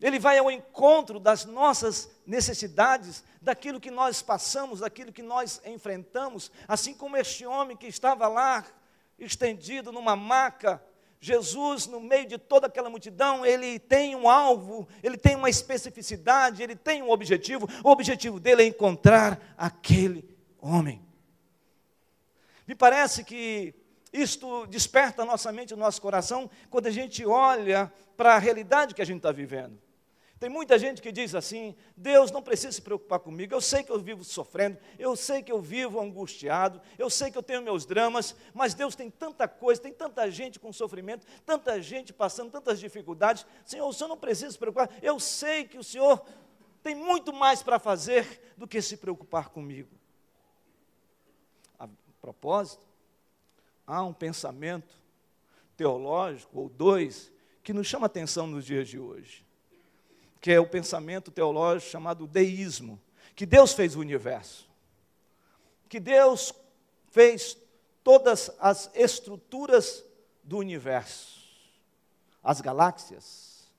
Ele 0.00 0.18
vai 0.18 0.36
ao 0.36 0.50
encontro 0.50 1.18
das 1.18 1.44
nossas 1.46 2.10
necessidades, 2.26 3.24
daquilo 3.40 3.80
que 3.80 3.90
nós 3.90 4.20
passamos, 4.20 4.80
daquilo 4.80 5.12
que 5.12 5.22
nós 5.22 5.62
enfrentamos, 5.64 6.50
assim 6.68 6.92
como 6.92 7.16
este 7.16 7.46
homem 7.46 7.76
que 7.76 7.86
estava 7.86 8.28
lá 8.28 8.66
estendido 9.18 9.92
numa 9.92 10.16
maca, 10.16 10.82
Jesus, 11.24 11.86
no 11.86 12.00
meio 12.00 12.26
de 12.26 12.36
toda 12.36 12.66
aquela 12.66 12.90
multidão, 12.90 13.46
ele 13.46 13.78
tem 13.78 14.14
um 14.14 14.28
alvo, 14.28 14.86
ele 15.02 15.16
tem 15.16 15.34
uma 15.34 15.48
especificidade, 15.48 16.62
ele 16.62 16.76
tem 16.76 17.02
um 17.02 17.08
objetivo. 17.08 17.66
O 17.82 17.88
objetivo 17.88 18.38
dele 18.38 18.62
é 18.62 18.66
encontrar 18.66 19.54
aquele 19.56 20.36
homem. 20.60 21.02
Me 22.68 22.74
parece 22.74 23.24
que 23.24 23.72
isto 24.12 24.66
desperta 24.66 25.22
a 25.22 25.24
nossa 25.24 25.50
mente, 25.50 25.72
o 25.72 25.78
nosso 25.78 25.98
coração, 26.02 26.50
quando 26.68 26.88
a 26.88 26.90
gente 26.90 27.24
olha 27.24 27.90
para 28.18 28.34
a 28.34 28.38
realidade 28.38 28.94
que 28.94 29.00
a 29.00 29.06
gente 29.06 29.16
está 29.16 29.32
vivendo. 29.32 29.80
Tem 30.44 30.50
muita 30.50 30.78
gente 30.78 31.00
que 31.00 31.10
diz 31.10 31.34
assim: 31.34 31.74
Deus 31.96 32.30
não 32.30 32.42
precisa 32.42 32.70
se 32.70 32.82
preocupar 32.82 33.18
comigo, 33.18 33.54
eu 33.54 33.62
sei 33.62 33.82
que 33.82 33.90
eu 33.90 33.98
vivo 33.98 34.22
sofrendo, 34.22 34.76
eu 34.98 35.16
sei 35.16 35.42
que 35.42 35.50
eu 35.50 35.58
vivo 35.58 35.98
angustiado, 35.98 36.82
eu 36.98 37.08
sei 37.08 37.30
que 37.30 37.38
eu 37.38 37.42
tenho 37.42 37.62
meus 37.62 37.86
dramas, 37.86 38.36
mas 38.52 38.74
Deus 38.74 38.94
tem 38.94 39.10
tanta 39.10 39.48
coisa, 39.48 39.80
tem 39.80 39.94
tanta 39.94 40.30
gente 40.30 40.60
com 40.60 40.70
sofrimento, 40.70 41.26
tanta 41.46 41.80
gente 41.80 42.12
passando 42.12 42.50
tantas 42.50 42.78
dificuldades. 42.78 43.46
Senhor, 43.64 43.88
o 43.88 43.92
Senhor 43.94 44.06
não 44.06 44.18
precisa 44.18 44.50
se 44.50 44.58
preocupar, 44.58 44.90
eu 45.00 45.18
sei 45.18 45.64
que 45.64 45.78
o 45.78 45.82
Senhor 45.82 46.22
tem 46.82 46.94
muito 46.94 47.32
mais 47.32 47.62
para 47.62 47.78
fazer 47.78 48.52
do 48.54 48.68
que 48.68 48.82
se 48.82 48.98
preocupar 48.98 49.48
comigo. 49.48 49.96
A 51.78 51.88
propósito, 52.20 52.86
há 53.86 54.02
um 54.02 54.12
pensamento 54.12 54.94
teológico, 55.74 56.60
ou 56.60 56.68
dois, 56.68 57.32
que 57.62 57.72
nos 57.72 57.86
chama 57.86 58.04
atenção 58.04 58.46
nos 58.46 58.66
dias 58.66 58.86
de 58.86 58.98
hoje, 58.98 59.42
que 60.44 60.52
é 60.52 60.60
o 60.60 60.66
pensamento 60.66 61.30
teológico 61.30 61.90
chamado 61.90 62.26
deísmo, 62.26 63.00
que 63.34 63.46
Deus 63.46 63.72
fez 63.72 63.96
o 63.96 64.00
universo, 64.00 64.68
que 65.88 65.98
Deus 65.98 66.52
fez 67.10 67.56
todas 68.02 68.50
as 68.58 68.90
estruturas 68.94 70.04
do 70.42 70.58
universo, 70.58 71.40
as 72.42 72.60
galáxias, 72.60 73.72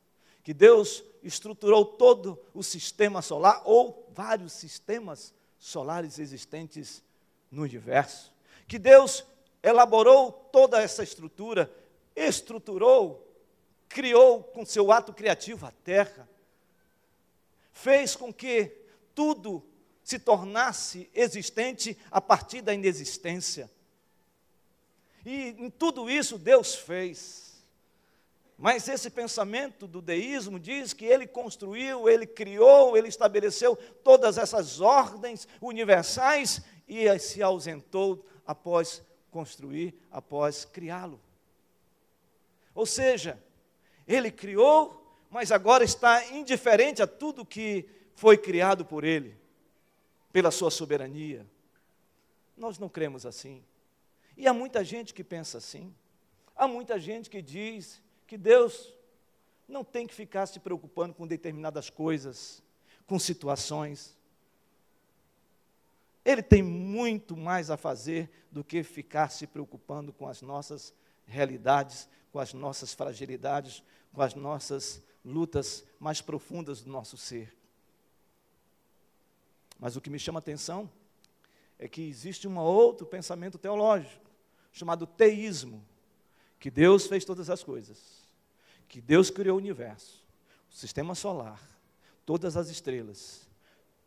que 0.43 0.55
Deus 0.55 1.03
estruturou 1.21 1.85
todo 1.85 2.43
o 2.51 2.63
sistema 2.63 3.21
solar, 3.21 3.61
ou 3.63 4.09
vários 4.11 4.51
sistemas 4.51 5.35
solares 5.59 6.17
existentes 6.17 7.03
no 7.51 7.61
universo, 7.61 8.33
que 8.67 8.79
Deus 8.79 9.23
elaborou 9.61 10.31
toda 10.51 10.81
essa 10.81 11.03
estrutura, 11.03 11.71
estruturou, 12.15 13.23
criou 13.87 14.43
com 14.43 14.65
seu 14.65 14.91
ato 14.91 15.13
criativo 15.13 15.67
a 15.67 15.71
terra, 15.83 16.27
fez 17.75 18.15
com 18.15 18.33
que 18.33 18.71
tudo 19.13 19.61
se 20.01 20.17
tornasse 20.17 21.09
existente 21.13 21.95
a 22.09 22.21
partir 22.21 22.61
da 22.61 22.73
inexistência. 22.73 23.69
E 25.25 25.49
em 25.49 25.69
tudo 25.69 26.09
isso 26.09 26.39
Deus 26.39 26.73
fez. 26.73 27.63
Mas 28.57 28.87
esse 28.87 29.09
pensamento 29.09 29.85
do 29.85 30.01
deísmo 30.01 30.57
diz 30.57 30.93
que 30.93 31.03
ele 31.03 31.27
construiu, 31.27 32.07
ele 32.07 32.25
criou, 32.25 32.95
ele 32.95 33.09
estabeleceu 33.09 33.75
todas 34.03 34.37
essas 34.37 34.79
ordens 34.79 35.45
universais 35.59 36.61
e 36.87 37.19
se 37.19 37.43
ausentou 37.43 38.25
após 38.47 39.03
construir, 39.29 39.93
após 40.09 40.63
criá-lo. 40.63 41.19
Ou 42.73 42.85
seja, 42.85 43.37
ele 44.07 44.31
criou, 44.31 45.04
mas 45.35 45.51
agora 45.51 45.83
está 45.83 46.25
indiferente 46.27 47.01
a 47.01 47.07
tudo 47.07 47.45
que 47.45 47.85
foi 48.15 48.37
criado 48.37 48.85
por 48.85 49.03
ele 49.03 49.37
pela 50.31 50.49
sua 50.49 50.71
soberania. 50.71 51.45
Nós 52.55 52.79
não 52.79 52.87
cremos 52.87 53.25
assim. 53.25 53.61
E 54.37 54.47
há 54.47 54.53
muita 54.53 54.81
gente 54.81 55.13
que 55.13 55.25
pensa 55.25 55.57
assim. 55.57 55.93
Há 56.55 56.69
muita 56.69 56.97
gente 56.97 57.29
que 57.29 57.41
diz 57.41 58.01
que 58.25 58.37
Deus 58.37 58.93
não 59.67 59.83
tem 59.83 60.07
que 60.07 60.15
ficar 60.15 60.45
se 60.45 60.57
preocupando 60.57 61.13
com 61.13 61.27
determinadas 61.27 61.89
coisas, 61.89 62.63
com 63.05 63.19
situações. 63.19 64.17
Ele 66.23 66.41
tem 66.41 66.63
muito 66.63 67.35
mais 67.35 67.69
a 67.69 67.75
fazer 67.75 68.29
do 68.49 68.63
que 68.63 68.83
ficar 68.83 69.29
se 69.29 69.45
preocupando 69.45 70.13
com 70.13 70.29
as 70.29 70.41
nossas 70.41 70.93
realidades, 71.25 72.07
com 72.31 72.39
as 72.39 72.53
nossas 72.53 72.93
fragilidades, 72.93 73.83
com 74.13 74.21
as 74.21 74.33
nossas 74.33 75.03
lutas 75.25 75.83
mais 75.99 76.21
profundas 76.21 76.81
do 76.81 76.91
nosso 76.91 77.17
ser. 77.17 77.53
Mas 79.79 79.95
o 79.95 80.01
que 80.01 80.09
me 80.09 80.19
chama 80.19 80.37
a 80.37 80.41
atenção 80.41 80.89
é 81.77 81.87
que 81.87 82.01
existe 82.01 82.47
um 82.47 82.57
outro 82.57 83.05
pensamento 83.05 83.57
teológico, 83.57 84.23
chamado 84.71 85.05
teísmo, 85.07 85.83
que 86.59 86.69
Deus 86.69 87.07
fez 87.07 87.25
todas 87.25 87.49
as 87.49 87.63
coisas, 87.63 88.25
que 88.87 89.01
Deus 89.01 89.29
criou 89.29 89.57
o 89.57 89.59
universo, 89.59 90.23
o 90.71 90.73
sistema 90.73 91.15
solar, 91.15 91.61
todas 92.25 92.55
as 92.55 92.69
estrelas, 92.69 93.47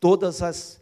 todas 0.01 0.43
as 0.43 0.81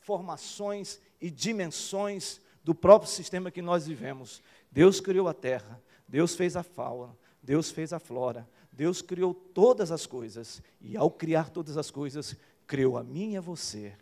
formações 0.00 1.00
e 1.20 1.30
dimensões 1.30 2.40
do 2.64 2.74
próprio 2.74 3.10
sistema 3.10 3.50
que 3.50 3.62
nós 3.62 3.86
vivemos. 3.86 4.42
Deus 4.70 5.00
criou 5.00 5.28
a 5.28 5.34
terra, 5.34 5.80
Deus 6.08 6.34
fez 6.34 6.56
a 6.56 6.62
fauna, 6.62 7.16
Deus 7.42 7.70
fez 7.70 7.92
a 7.92 7.98
flora, 7.98 8.48
Deus 8.72 9.02
criou 9.02 9.34
todas 9.34 9.92
as 9.92 10.06
coisas, 10.06 10.62
e 10.80 10.96
ao 10.96 11.10
criar 11.10 11.50
todas 11.50 11.76
as 11.76 11.90
coisas, 11.90 12.34
criou 12.66 12.96
a 12.96 13.04
mim 13.04 13.32
e 13.32 13.36
a 13.36 13.40
você. 13.40 13.92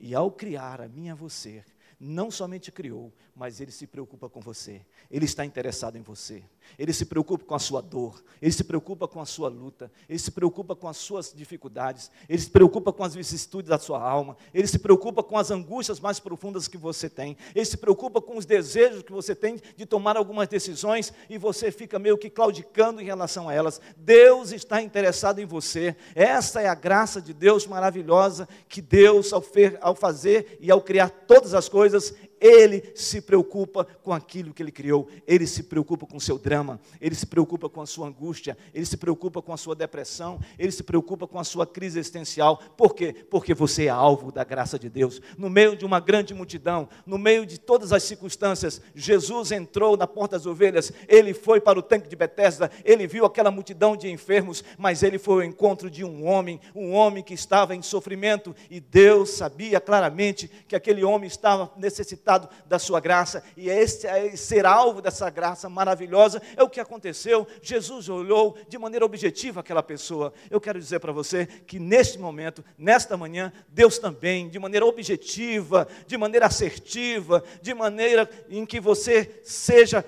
E 0.00 0.14
ao 0.14 0.30
criar 0.30 0.80
a 0.80 0.88
mim 0.88 1.06
e 1.06 1.10
a 1.10 1.14
você, 1.14 1.64
não 1.98 2.30
somente 2.30 2.70
criou, 2.70 3.12
mas 3.34 3.60
ele 3.60 3.72
se 3.72 3.86
preocupa 3.86 4.28
com 4.28 4.40
você. 4.40 4.80
Ele 5.10 5.24
está 5.24 5.44
interessado 5.44 5.96
em 5.96 6.02
você. 6.02 6.42
Ele 6.76 6.92
se 6.92 7.04
preocupa 7.06 7.44
com 7.44 7.54
a 7.54 7.58
sua 7.58 7.80
dor, 7.80 8.22
ele 8.42 8.52
se 8.52 8.64
preocupa 8.64 9.06
com 9.08 9.20
a 9.20 9.26
sua 9.26 9.48
luta, 9.48 9.90
ele 10.08 10.18
se 10.18 10.30
preocupa 10.30 10.74
com 10.74 10.88
as 10.88 10.96
suas 10.96 11.32
dificuldades, 11.34 12.10
ele 12.28 12.40
se 12.40 12.50
preocupa 12.50 12.92
com 12.92 13.04
as 13.04 13.14
vicissitudes 13.14 13.68
da 13.68 13.78
sua 13.78 14.02
alma, 14.02 14.36
ele 14.52 14.66
se 14.66 14.78
preocupa 14.78 15.22
com 15.22 15.38
as 15.38 15.50
angústias 15.50 16.00
mais 16.00 16.18
profundas 16.20 16.68
que 16.68 16.76
você 16.76 17.08
tem, 17.08 17.36
ele 17.54 17.64
se 17.64 17.76
preocupa 17.76 18.20
com 18.20 18.36
os 18.36 18.44
desejos 18.44 19.02
que 19.02 19.12
você 19.12 19.34
tem 19.34 19.60
de 19.76 19.86
tomar 19.86 20.16
algumas 20.16 20.48
decisões 20.48 21.12
e 21.30 21.38
você 21.38 21.70
fica 21.70 21.98
meio 21.98 22.18
que 22.18 22.28
claudicando 22.28 23.00
em 23.00 23.04
relação 23.04 23.48
a 23.48 23.54
elas. 23.54 23.80
Deus 23.96 24.52
está 24.52 24.82
interessado 24.82 25.38
em 25.38 25.46
você. 25.46 25.96
Essa 26.14 26.60
é 26.60 26.68
a 26.68 26.74
graça 26.74 27.20
de 27.20 27.32
Deus 27.32 27.66
maravilhosa 27.66 28.48
que 28.68 28.82
Deus, 28.82 29.32
ao, 29.32 29.94
fazer 29.94 30.58
e 30.60 30.70
ao 30.70 30.82
criar 30.82 31.08
todas 31.10 31.54
as 31.54 31.68
coisas, 31.90 32.14
ele 32.40 32.92
se 32.94 33.20
preocupa 33.20 33.84
com 34.02 34.12
aquilo 34.12 34.52
que 34.52 34.62
ele 34.62 34.70
criou, 34.70 35.08
ele 35.26 35.46
se 35.46 35.64
preocupa 35.64 36.06
com 36.06 36.16
o 36.16 36.20
seu 36.20 36.38
drama, 36.38 36.80
ele 37.00 37.14
se 37.14 37.26
preocupa 37.26 37.68
com 37.68 37.80
a 37.80 37.86
sua 37.86 38.06
angústia, 38.08 38.56
ele 38.72 38.86
se 38.86 38.96
preocupa 38.96 39.42
com 39.42 39.52
a 39.52 39.56
sua 39.56 39.74
depressão, 39.74 40.38
ele 40.58 40.72
se 40.72 40.82
preocupa 40.82 41.26
com 41.26 41.38
a 41.38 41.44
sua 41.44 41.66
crise 41.66 41.98
existencial. 41.98 42.60
Por 42.76 42.94
quê? 42.94 43.14
Porque 43.30 43.54
você 43.54 43.86
é 43.86 43.88
alvo 43.88 44.30
da 44.30 44.44
graça 44.44 44.78
de 44.78 44.88
Deus. 44.88 45.20
No 45.36 45.50
meio 45.50 45.76
de 45.76 45.84
uma 45.84 46.00
grande 46.00 46.34
multidão, 46.34 46.88
no 47.04 47.18
meio 47.18 47.44
de 47.44 47.58
todas 47.58 47.92
as 47.92 48.02
circunstâncias, 48.02 48.80
Jesus 48.94 49.52
entrou 49.52 49.96
na 49.96 50.06
porta 50.06 50.36
das 50.36 50.46
ovelhas, 50.46 50.92
ele 51.08 51.34
foi 51.34 51.60
para 51.60 51.78
o 51.78 51.82
tanque 51.82 52.08
de 52.08 52.16
Betesda, 52.16 52.70
ele 52.84 53.06
viu 53.06 53.24
aquela 53.24 53.50
multidão 53.50 53.96
de 53.96 54.10
enfermos, 54.10 54.62
mas 54.76 55.02
ele 55.02 55.18
foi 55.18 55.34
ao 55.44 55.50
encontro 55.50 55.90
de 55.90 56.04
um 56.04 56.26
homem, 56.26 56.60
um 56.74 56.92
homem 56.92 57.22
que 57.22 57.34
estava 57.34 57.74
em 57.74 57.82
sofrimento, 57.82 58.54
e 58.70 58.80
Deus 58.80 59.30
sabia 59.30 59.80
claramente 59.80 60.50
que 60.68 60.76
aquele 60.76 61.04
homem 61.04 61.26
estava 61.26 61.72
necessitado 61.76 62.27
da 62.66 62.78
sua 62.78 63.00
graça, 63.00 63.42
e 63.56 63.70
esse 63.70 64.06
é 64.06 64.36
ser 64.36 64.66
alvo 64.66 65.00
dessa 65.00 65.30
graça 65.30 65.68
maravilhosa 65.68 66.42
é 66.56 66.62
o 66.62 66.68
que 66.68 66.80
aconteceu. 66.80 67.46
Jesus 67.62 68.08
olhou 68.08 68.58
de 68.68 68.76
maneira 68.76 69.06
objetiva 69.06 69.60
aquela 69.60 69.82
pessoa. 69.82 70.32
Eu 70.50 70.60
quero 70.60 70.78
dizer 70.78 70.98
para 70.98 71.12
você 71.12 71.46
que 71.46 71.78
neste 71.78 72.18
momento, 72.18 72.62
nesta 72.76 73.16
manhã, 73.16 73.52
Deus 73.68 73.98
também, 73.98 74.48
de 74.48 74.58
maneira 74.58 74.84
objetiva, 74.84 75.88
de 76.06 76.18
maneira 76.18 76.46
assertiva, 76.46 77.42
de 77.62 77.72
maneira 77.72 78.28
em 78.50 78.66
que 78.66 78.80
você 78.80 79.40
seja 79.44 80.04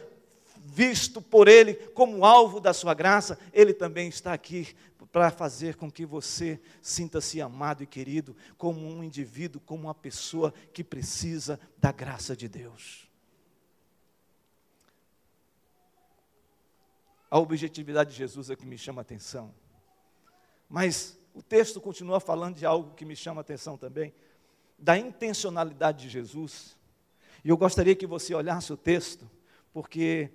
visto 0.63 1.21
por 1.21 1.49
Ele 1.49 1.75
como 1.75 2.25
alvo 2.25 2.61
da 2.61 2.73
sua 2.73 2.95
graça, 2.95 3.39
Ele 3.53 3.73
também 3.73 4.09
está 4.09 4.33
aqui 4.33 4.69
para 5.13 5.31
fazer 5.31 5.77
com 5.77 5.91
que 5.91 6.07
você 6.07 6.61
sinta-se 6.81 7.41
amado 7.41 7.83
e 7.83 7.87
querido 7.87 8.37
como 8.57 8.81
um 8.81 9.03
indivíduo, 9.03 9.61
como 9.61 9.85
uma 9.85 9.95
pessoa 9.95 10.53
que 10.73 10.85
precisa 10.85 11.59
da 11.77 11.91
graça 11.91 12.37
de 12.37 12.49
Deus. 12.49 13.09
A 17.31 17.39
objetividade 17.39 18.11
de 18.11 18.17
Jesus 18.17 18.51
é 18.51 18.57
que 18.57 18.67
me 18.67 18.77
chama 18.77 19.01
a 19.01 19.03
atenção. 19.03 19.55
Mas 20.69 21.17
o 21.35 21.43
texto 21.43 21.81
continua 21.81 22.21
falando 22.21 22.57
de 22.57 22.67
algo 22.67 22.95
que 22.95 23.05
me 23.05 23.15
chama 23.15 23.41
a 23.41 23.43
atenção 23.43 23.77
também, 23.77 24.13
da 24.79 24.97
intencionalidade 24.97 26.03
de 26.03 26.09
Jesus. 26.09 26.77
E 27.45 27.49
eu 27.49 27.57
gostaria 27.57 27.95
que 27.95 28.07
você 28.07 28.35
olhasse 28.35 28.73
o 28.73 28.77
texto, 28.77 29.31
porque 29.73 30.31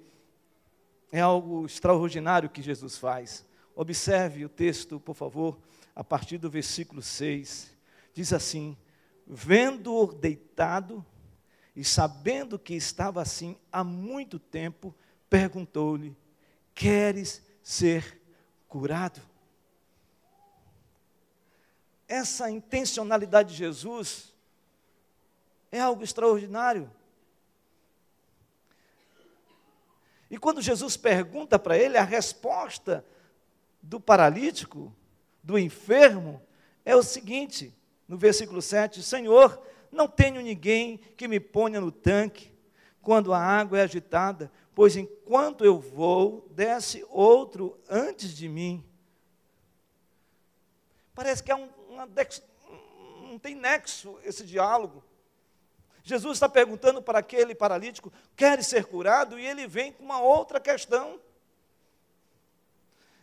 é 1.12 1.20
algo 1.22 1.66
extraordinário 1.66 2.50
que 2.50 2.62
Jesus 2.62 2.98
faz. 2.98 3.45
Observe 3.76 4.46
o 4.46 4.50
texto, 4.50 5.00
por 5.00 5.14
favor, 5.14 5.60
a 5.94 6.04
partir 6.04 6.38
do 6.38 6.50
versículo 6.50 7.02
6. 7.02 7.76
Diz 8.14 8.32
assim: 8.32 8.78
Vendo-o 9.28 10.14
deitado 10.14 11.06
e 11.76 11.84
sabendo 11.84 12.58
que 12.58 12.74
estava 12.74 13.22
assim 13.22 13.58
há 13.70 13.84
muito 13.84 14.40
tempo, 14.40 14.96
perguntou-lhe: 15.30 16.16
Queres 16.74 17.44
ser 17.62 18.22
curado? 18.68 19.22
Essa 22.08 22.50
intencionalidade 22.50 23.50
de 23.50 23.58
Jesus 23.58 24.34
é 25.72 25.82
algo 25.82 26.04
extraordinário. 26.04 26.90
E 30.30 30.38
quando 30.38 30.62
Jesus 30.62 30.96
pergunta 30.96 31.60
para 31.60 31.78
ele, 31.78 31.98
a 31.98 32.04
resposta 32.04 33.06
do 33.86 34.00
paralítico, 34.00 34.94
do 35.44 35.60
enfermo, 35.60 36.42
é 36.84 36.96
o 36.96 37.04
seguinte, 37.04 37.74
no 38.08 38.18
versículo 38.18 38.62
7: 38.62 39.04
Senhor, 39.04 39.62
não 39.92 40.08
tenho 40.08 40.42
ninguém 40.42 40.98
que 41.16 41.28
me 41.28 41.40
ponha 41.40 41.80
no 41.80 41.92
tanque 41.92 42.52
quando 43.02 43.34
a 43.34 43.40
água 43.40 43.80
é 43.80 43.84
agitada, 43.84 44.52
pois 44.74 44.96
enquanto 44.96 45.64
eu 45.64 45.80
vou, 45.80 46.48
desce 46.52 47.06
outro 47.10 47.80
antes 47.88 48.36
de 48.36 48.50
mim. 48.50 48.84
Parece 51.14 51.44
que 51.44 51.52
é 51.52 51.56
um, 51.56 51.70
não 53.22 53.40
tem 53.40 53.56
nexo 53.56 54.18
esse 54.24 54.44
diálogo. 54.44 55.04
Jesus 56.04 56.38
está 56.38 56.50
perguntando 56.50 57.02
para 57.02 57.20
aquele 57.20 57.54
paralítico: 57.54 58.12
quer 58.36 58.64
ser 58.64 58.86
curado? 58.86 59.40
E 59.40 59.46
ele 59.46 59.68
vem 59.68 59.92
com 59.92 60.04
uma 60.04 60.20
outra 60.20 60.60
questão 60.60 61.20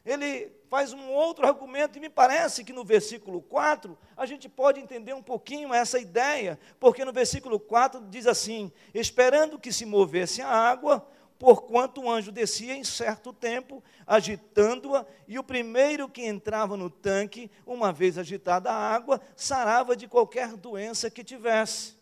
ele 0.05 0.53
faz 0.69 0.93
um 0.93 1.11
outro 1.11 1.47
argumento, 1.47 1.99
e 1.99 2.01
me 2.01 2.09
parece 2.09 2.65
que 2.65 2.73
no 2.73 2.85
versículo 2.85 3.43
4 3.43 3.97
a 4.17 4.25
gente 4.25 4.49
pode 4.49 4.81
entender 4.81 5.13
um 5.13 5.23
pouquinho 5.23 5.73
essa 5.73 5.99
ideia, 5.99 6.59
porque 6.81 7.05
no 7.05 7.13
versículo 7.13 7.61
4 7.61 8.07
diz 8.09 8.27
assim: 8.27 8.73
esperando 8.95 9.59
que 9.59 9.73
se 9.73 9.85
movesse 9.85 10.41
a 10.41 10.49
água, 10.49 11.07
porquanto 11.39 12.03
o 12.03 12.11
anjo 12.11 12.33
descia 12.33 12.75
em 12.75 12.85
certo 12.85 13.33
tempo, 13.33 13.83
agitando-a, 14.07 15.05
e 15.29 15.39
o 15.39 15.45
primeiro 15.45 16.09
que 16.09 16.25
entrava 16.25 16.77
no 16.77 16.89
tanque, 16.89 17.51
uma 17.67 17.93
vez 17.93 18.17
agitada 18.17 18.71
a 18.71 18.75
água, 18.75 19.21
sarava 19.37 19.95
de 19.95 20.09
qualquer 20.09 20.57
doença 20.57 21.11
que 21.11 21.23
tivesse. 21.23 21.97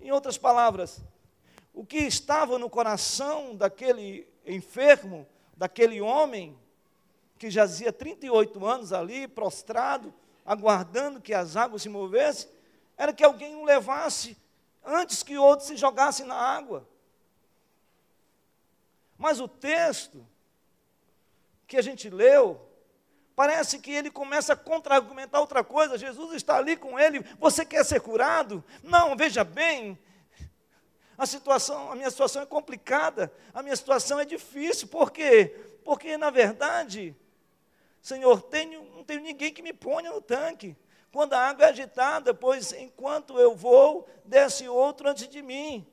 Em 0.00 0.10
outras 0.10 0.38
palavras, 0.38 1.02
o 1.74 1.84
que 1.84 1.98
estava 1.98 2.58
no 2.58 2.70
coração 2.70 3.54
daquele 3.54 4.26
enfermo 4.46 5.26
daquele 5.56 6.00
homem 6.00 6.58
que 7.38 7.50
jazia 7.50 7.92
38 7.92 8.64
anos 8.64 8.92
ali, 8.92 9.26
prostrado, 9.26 10.12
aguardando 10.44 11.20
que 11.20 11.34
as 11.34 11.56
águas 11.56 11.82
se 11.82 11.88
movessem, 11.88 12.48
era 12.96 13.12
que 13.12 13.24
alguém 13.24 13.56
o 13.56 13.64
levasse 13.64 14.36
antes 14.84 15.22
que 15.22 15.36
outro 15.36 15.66
se 15.66 15.76
jogasse 15.76 16.24
na 16.24 16.34
água. 16.34 16.86
Mas 19.18 19.40
o 19.40 19.48
texto 19.48 20.26
que 21.66 21.76
a 21.76 21.82
gente 21.82 22.08
leu, 22.08 22.60
parece 23.34 23.78
que 23.78 23.90
ele 23.90 24.10
começa 24.10 24.52
a 24.52 24.56
contra-argumentar 24.56 25.40
outra 25.40 25.64
coisa. 25.64 25.98
Jesus 25.98 26.34
está 26.34 26.56
ali 26.56 26.76
com 26.76 26.98
ele, 26.98 27.24
você 27.38 27.64
quer 27.64 27.84
ser 27.84 28.00
curado? 28.00 28.64
Não, 28.82 29.16
veja 29.16 29.42
bem, 29.42 29.98
a 31.18 31.26
situação, 31.26 31.90
a 31.90 31.94
minha 31.94 32.10
situação 32.10 32.42
é 32.42 32.46
complicada, 32.46 33.32
a 33.54 33.62
minha 33.62 33.76
situação 33.76 34.20
é 34.20 34.24
difícil, 34.24 34.88
por 34.88 35.10
quê? 35.10 35.54
Porque, 35.84 36.16
na 36.16 36.30
verdade, 36.30 37.16
Senhor, 38.02 38.42
tenho, 38.42 38.84
não 38.94 39.02
tenho 39.02 39.20
ninguém 39.20 39.52
que 39.52 39.62
me 39.62 39.72
ponha 39.72 40.10
no 40.10 40.20
tanque. 40.20 40.76
Quando 41.12 41.32
a 41.32 41.40
água 41.40 41.64
é 41.64 41.68
agitada, 41.70 42.34
pois 42.34 42.72
enquanto 42.72 43.38
eu 43.38 43.56
vou, 43.56 44.08
desce 44.24 44.68
outro 44.68 45.08
antes 45.08 45.26
de 45.26 45.42
mim. 45.42 45.86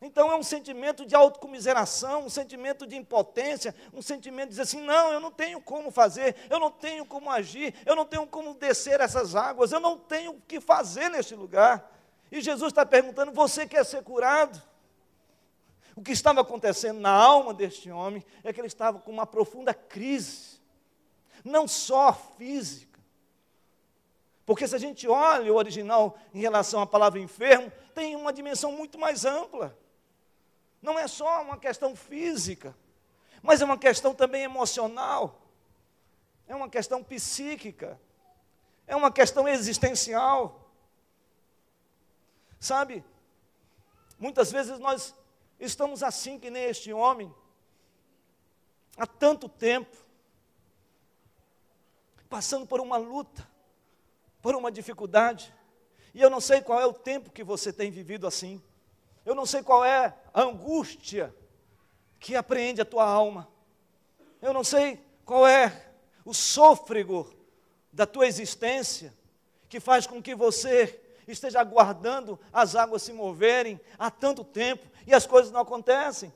Então 0.00 0.30
é 0.30 0.36
um 0.36 0.42
sentimento 0.42 1.06
de 1.06 1.14
autocomiseração, 1.14 2.24
um 2.24 2.30
sentimento 2.30 2.86
de 2.86 2.96
impotência, 2.96 3.74
um 3.92 4.02
sentimento 4.02 4.46
de 4.46 4.50
dizer 4.50 4.62
assim: 4.62 4.80
não, 4.80 5.12
eu 5.12 5.20
não 5.20 5.30
tenho 5.30 5.60
como 5.60 5.90
fazer, 5.90 6.36
eu 6.50 6.58
não 6.58 6.70
tenho 6.70 7.04
como 7.06 7.30
agir, 7.30 7.74
eu 7.86 7.96
não 7.96 8.04
tenho 8.04 8.26
como 8.26 8.54
descer 8.54 9.00
essas 9.00 9.34
águas, 9.34 9.72
eu 9.72 9.80
não 9.80 9.96
tenho 9.96 10.32
o 10.32 10.40
que 10.40 10.60
fazer 10.60 11.08
neste 11.08 11.34
lugar. 11.34 11.95
E 12.30 12.40
Jesus 12.40 12.72
está 12.72 12.84
perguntando: 12.84 13.32
você 13.32 13.66
quer 13.66 13.84
ser 13.84 14.02
curado? 14.02 14.60
O 15.94 16.02
que 16.02 16.12
estava 16.12 16.42
acontecendo 16.42 17.00
na 17.00 17.10
alma 17.10 17.54
deste 17.54 17.90
homem 17.90 18.24
é 18.44 18.52
que 18.52 18.60
ele 18.60 18.66
estava 18.66 18.98
com 18.98 19.10
uma 19.10 19.26
profunda 19.26 19.72
crise, 19.72 20.60
não 21.42 21.66
só 21.66 22.12
física, 22.12 22.96
porque 24.46 24.68
se 24.68 24.76
a 24.76 24.78
gente 24.78 25.08
olha 25.08 25.52
o 25.52 25.56
original 25.56 26.16
em 26.32 26.40
relação 26.40 26.80
à 26.80 26.86
palavra 26.86 27.18
enfermo, 27.18 27.70
tem 27.92 28.14
uma 28.14 28.32
dimensão 28.32 28.70
muito 28.70 28.96
mais 28.96 29.24
ampla. 29.24 29.76
Não 30.80 30.96
é 30.96 31.08
só 31.08 31.42
uma 31.42 31.58
questão 31.58 31.96
física, 31.96 32.76
mas 33.42 33.60
é 33.60 33.64
uma 33.64 33.76
questão 33.76 34.14
também 34.14 34.44
emocional, 34.44 35.42
é 36.46 36.54
uma 36.54 36.68
questão 36.68 37.02
psíquica, 37.02 38.00
é 38.86 38.94
uma 38.94 39.10
questão 39.10 39.48
existencial. 39.48 40.65
Sabe, 42.58 43.04
muitas 44.18 44.50
vezes 44.50 44.78
nós 44.78 45.14
estamos 45.58 46.02
assim 46.02 46.38
que 46.38 46.50
nem 46.50 46.64
este 46.64 46.92
homem, 46.92 47.34
há 48.96 49.06
tanto 49.06 49.48
tempo, 49.48 49.96
passando 52.28 52.66
por 52.66 52.80
uma 52.80 52.96
luta, 52.96 53.48
por 54.42 54.54
uma 54.54 54.70
dificuldade, 54.70 55.52
e 56.14 56.20
eu 56.22 56.30
não 56.30 56.40
sei 56.40 56.60
qual 56.60 56.80
é 56.80 56.86
o 56.86 56.92
tempo 56.92 57.30
que 57.30 57.44
você 57.44 57.72
tem 57.72 57.90
vivido 57.90 58.26
assim. 58.26 58.62
Eu 59.24 59.34
não 59.34 59.44
sei 59.44 59.62
qual 59.62 59.84
é 59.84 60.16
a 60.32 60.40
angústia 60.40 61.34
que 62.18 62.34
apreende 62.34 62.80
a 62.80 62.86
tua 62.86 63.04
alma. 63.04 63.48
Eu 64.40 64.52
não 64.54 64.64
sei 64.64 65.04
qual 65.24 65.46
é 65.46 65.90
o 66.24 66.32
sôfrego 66.32 67.30
da 67.92 68.06
tua 68.06 68.26
existência 68.26 69.12
que 69.68 69.78
faz 69.78 70.06
com 70.06 70.22
que 70.22 70.34
você 70.34 71.05
esteja 71.32 71.60
aguardando 71.60 72.38
as 72.52 72.76
águas 72.76 73.02
se 73.02 73.12
moverem 73.12 73.80
há 73.98 74.10
tanto 74.10 74.44
tempo 74.44 74.86
e 75.06 75.14
as 75.14 75.26
coisas 75.26 75.50
não 75.50 75.60
acontecem. 75.60 76.32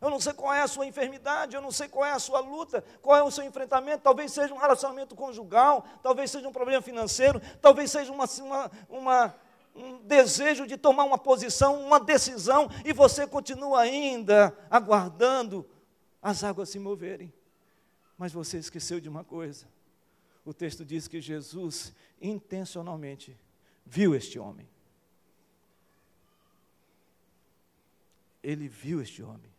Eu 0.00 0.10
não 0.10 0.20
sei 0.20 0.32
qual 0.32 0.52
é 0.52 0.60
a 0.60 0.66
sua 0.66 0.84
enfermidade, 0.84 1.54
eu 1.54 1.62
não 1.62 1.70
sei 1.70 1.86
qual 1.86 2.04
é 2.04 2.10
a 2.10 2.18
sua 2.18 2.40
luta, 2.40 2.84
qual 3.00 3.16
é 3.16 3.22
o 3.22 3.30
seu 3.30 3.44
enfrentamento. 3.44 4.02
Talvez 4.02 4.32
seja 4.32 4.52
um 4.52 4.58
relacionamento 4.58 5.14
conjugal, 5.14 5.84
talvez 6.02 6.30
seja 6.30 6.48
um 6.48 6.52
problema 6.52 6.82
financeiro, 6.82 7.40
talvez 7.60 7.90
seja 7.90 8.10
uma, 8.10 8.24
uma, 8.40 8.70
uma 8.88 9.34
um 9.74 9.98
desejo 10.02 10.66
de 10.66 10.76
tomar 10.76 11.04
uma 11.04 11.18
posição, 11.18 11.80
uma 11.80 11.98
decisão, 11.98 12.68
e 12.84 12.92
você 12.92 13.26
continua 13.26 13.80
ainda 13.80 14.56
aguardando 14.70 15.68
as 16.20 16.44
águas 16.44 16.68
se 16.68 16.78
moverem. 16.78 17.32
Mas 18.18 18.32
você 18.32 18.58
esqueceu 18.58 19.00
de 19.00 19.08
uma 19.08 19.24
coisa. 19.24 19.66
O 20.44 20.52
texto 20.52 20.84
diz 20.84 21.06
que 21.06 21.20
Jesus 21.20 21.92
intencionalmente 22.20 23.36
viu 23.86 24.14
este 24.14 24.38
homem. 24.38 24.68
Ele 28.42 28.68
viu 28.68 29.00
este 29.00 29.22
homem. 29.22 29.50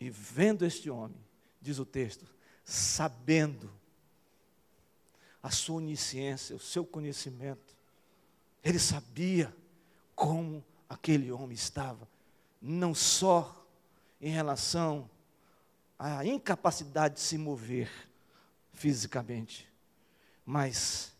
E 0.00 0.10
vendo 0.10 0.64
este 0.64 0.90
homem, 0.90 1.20
diz 1.60 1.78
o 1.78 1.86
texto, 1.86 2.26
sabendo 2.64 3.72
a 5.40 5.50
sua 5.50 5.76
onisciência, 5.76 6.56
o 6.56 6.60
seu 6.60 6.84
conhecimento, 6.84 7.76
ele 8.64 8.78
sabia 8.80 9.54
como 10.14 10.64
aquele 10.88 11.30
homem 11.30 11.54
estava, 11.54 12.08
não 12.60 12.94
só 12.94 13.64
em 14.20 14.30
relação 14.30 15.08
à 15.98 16.24
incapacidade 16.24 17.14
de 17.14 17.20
se 17.20 17.38
mover 17.38 17.90
fisicamente, 18.82 19.72
mas 20.44 21.14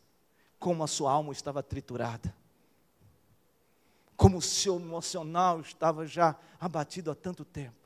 como 0.58 0.82
a 0.82 0.88
sua 0.88 1.12
alma 1.12 1.32
estava 1.32 1.62
triturada, 1.62 2.34
como 4.16 4.38
o 4.38 4.42
seu 4.42 4.80
emocional 4.80 5.60
estava 5.60 6.04
já 6.04 6.36
abatido 6.58 7.08
há 7.08 7.14
tanto 7.14 7.44
tempo. 7.44 7.76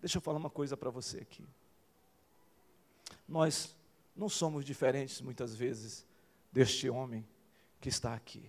Deixa 0.00 0.16
eu 0.16 0.22
falar 0.22 0.38
uma 0.38 0.48
coisa 0.48 0.78
para 0.78 0.88
você 0.88 1.18
aqui. 1.18 1.46
Nós 3.28 3.76
não 4.16 4.30
somos 4.30 4.64
diferentes 4.64 5.20
muitas 5.20 5.54
vezes 5.54 6.06
deste 6.50 6.88
homem 6.88 7.22
que 7.82 7.90
está 7.90 8.14
aqui. 8.14 8.48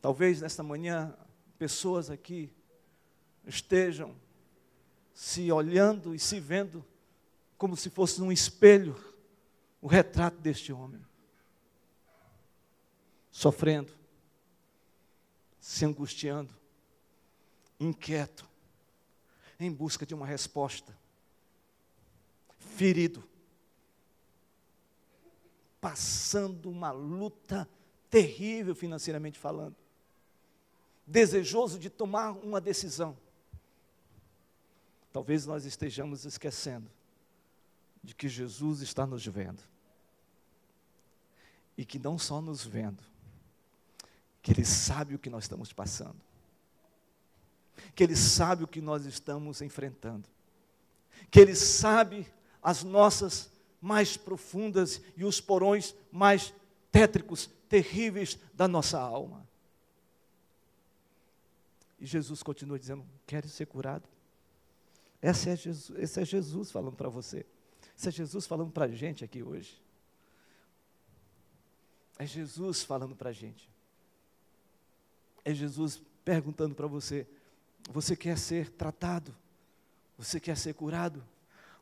Talvez 0.00 0.40
nesta 0.40 0.62
manhã 0.62 1.16
pessoas 1.58 2.10
aqui 2.10 2.52
estejam 3.44 4.14
se 5.14 5.50
olhando 5.52 6.12
e 6.12 6.18
se 6.18 6.40
vendo 6.40 6.84
como 7.56 7.76
se 7.76 7.88
fosse 7.88 8.20
um 8.20 8.32
espelho 8.32 8.96
o 9.80 9.86
retrato 9.86 10.38
deste 10.38 10.72
homem. 10.72 11.00
Sofrendo, 13.30 13.92
se 15.60 15.84
angustiando, 15.84 16.52
inquieto, 17.78 18.48
em 19.58 19.70
busca 19.70 20.04
de 20.04 20.14
uma 20.14 20.26
resposta, 20.26 20.96
ferido, 22.58 23.22
passando 25.80 26.70
uma 26.70 26.90
luta 26.90 27.68
terrível 28.10 28.74
financeiramente 28.74 29.38
falando, 29.38 29.76
desejoso 31.06 31.78
de 31.78 31.90
tomar 31.90 32.32
uma 32.32 32.60
decisão. 32.60 33.16
Talvez 35.14 35.46
nós 35.46 35.64
estejamos 35.64 36.24
esquecendo 36.24 36.90
de 38.02 38.16
que 38.16 38.28
Jesus 38.28 38.80
está 38.80 39.06
nos 39.06 39.24
vendo. 39.24 39.62
E 41.78 41.84
que 41.84 42.00
não 42.00 42.18
só 42.18 42.40
nos 42.40 42.66
vendo, 42.66 43.00
que 44.42 44.50
Ele 44.50 44.64
sabe 44.64 45.14
o 45.14 45.18
que 45.18 45.30
nós 45.30 45.44
estamos 45.44 45.72
passando, 45.72 46.16
que 47.94 48.02
Ele 48.02 48.16
sabe 48.16 48.64
o 48.64 48.66
que 48.66 48.80
nós 48.80 49.06
estamos 49.06 49.62
enfrentando, 49.62 50.28
que 51.30 51.38
Ele 51.38 51.54
sabe 51.54 52.26
as 52.60 52.82
nossas 52.82 53.52
mais 53.80 54.16
profundas 54.16 55.00
e 55.16 55.24
os 55.24 55.40
porões 55.40 55.94
mais 56.10 56.52
tétricos, 56.90 57.48
terríveis 57.68 58.36
da 58.52 58.66
nossa 58.66 58.98
alma. 58.98 59.46
E 62.00 62.04
Jesus 62.04 62.42
continua 62.42 62.80
dizendo: 62.80 63.06
Queres 63.24 63.52
ser 63.52 63.66
curado? 63.66 64.13
Esse 65.24 65.48
é 65.48 65.56
Jesus, 65.56 65.98
esse 65.98 66.20
é 66.20 66.24
Jesus 66.26 66.70
falando 66.70 66.96
para 66.96 67.08
você. 67.08 67.46
Esse 67.96 68.08
é 68.08 68.12
Jesus 68.12 68.46
falando 68.46 68.70
para 68.70 68.84
a 68.84 68.88
gente 68.88 69.24
aqui 69.24 69.42
hoje. 69.42 69.82
É 72.18 72.26
Jesus 72.26 72.84
falando 72.84 73.16
para 73.16 73.30
a 73.30 73.32
gente. 73.32 73.70
É 75.42 75.54
Jesus 75.54 76.02
perguntando 76.26 76.74
para 76.74 76.86
você: 76.86 77.26
Você 77.90 78.14
quer 78.14 78.36
ser 78.36 78.68
tratado? 78.72 79.34
Você 80.18 80.38
quer 80.38 80.58
ser 80.58 80.74
curado? 80.74 81.24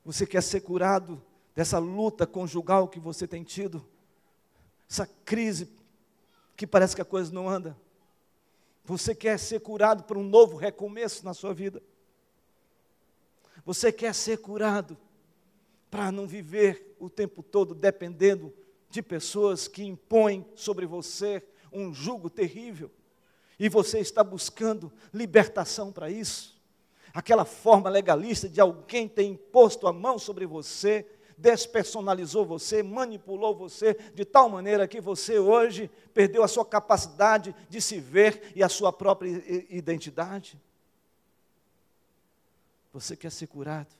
Você 0.05 0.25
quer 0.25 0.41
ser 0.41 0.61
curado 0.61 1.21
dessa 1.53 1.81
luta 1.81 2.25
conjugal 2.29 2.87
que 2.87 3.01
você 3.01 3.27
tem 3.27 3.43
tido, 3.43 3.85
essa 4.89 5.05
crise 5.25 5.69
que 6.57 6.65
parece 6.65 6.95
que 6.95 7.03
a 7.03 7.05
coisa 7.05 7.33
não 7.33 7.49
anda. 7.49 7.77
Você 8.85 9.17
quer 9.17 9.37
ser 9.37 9.59
curado 9.59 10.05
por 10.05 10.17
um 10.17 10.23
novo 10.23 10.57
recomeço 10.57 11.25
na 11.25 11.35
sua 11.35 11.53
vida. 11.53 11.83
Você 13.65 13.93
quer 13.93 14.15
ser 14.15 14.39
curado 14.39 14.97
para 15.91 16.11
não 16.11 16.27
viver 16.27 16.97
o 16.99 17.11
tempo 17.11 17.43
todo 17.43 17.75
dependendo 17.75 18.53
de 18.89 19.03
pessoas 19.03 19.69
que 19.69 19.85
impõem 19.85 20.47
sobre 20.55 20.87
você 20.87 21.43
um 21.73 21.93
jugo 21.93 22.29
terrível. 22.29 22.91
E 23.59 23.69
você 23.69 23.99
está 24.01 24.25
buscando 24.25 24.93
libertação 25.13 25.93
para 25.93 26.11
isso. 26.11 26.61
aquela 27.15 27.45
forma 27.45 27.91
legalista 27.91 28.49
de 28.49 28.59
alguém 28.59 29.07
ter 29.07 29.25
imposto 29.25 29.87
a 29.87 29.93
mão 29.93 30.19
sobre 30.19 30.47
você, 30.47 31.07
despersonalizou 31.37 32.47
você, 32.47 32.83
manipulou 32.83 33.55
você 33.55 33.95
de 34.15 34.25
tal 34.25 34.49
maneira 34.49 34.89
que 34.89 35.01
você 35.01 35.39
hoje 35.39 35.91
perdeu 36.15 36.43
a 36.43 36.49
sua 36.49 36.65
capacidade 36.65 37.55
de 37.69 37.83
se 37.83 38.01
ver 38.01 38.53
e 38.55 38.63
a 38.63 38.69
sua 38.69 38.93
própria 38.93 39.29
identidade. 39.69 40.59
Você 42.93 43.17
quer 43.17 43.31
ser 43.31 43.47
curado? 43.47 43.95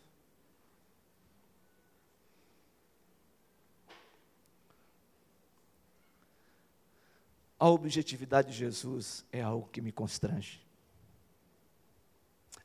A 7.59 7.69
objetividade 7.69 8.51
de 8.51 8.59
Jesus 8.59 9.25
é 9.33 9.41
algo 9.41 9.69
que 9.69 9.81
me 9.81 9.93
constrange. 9.93 10.61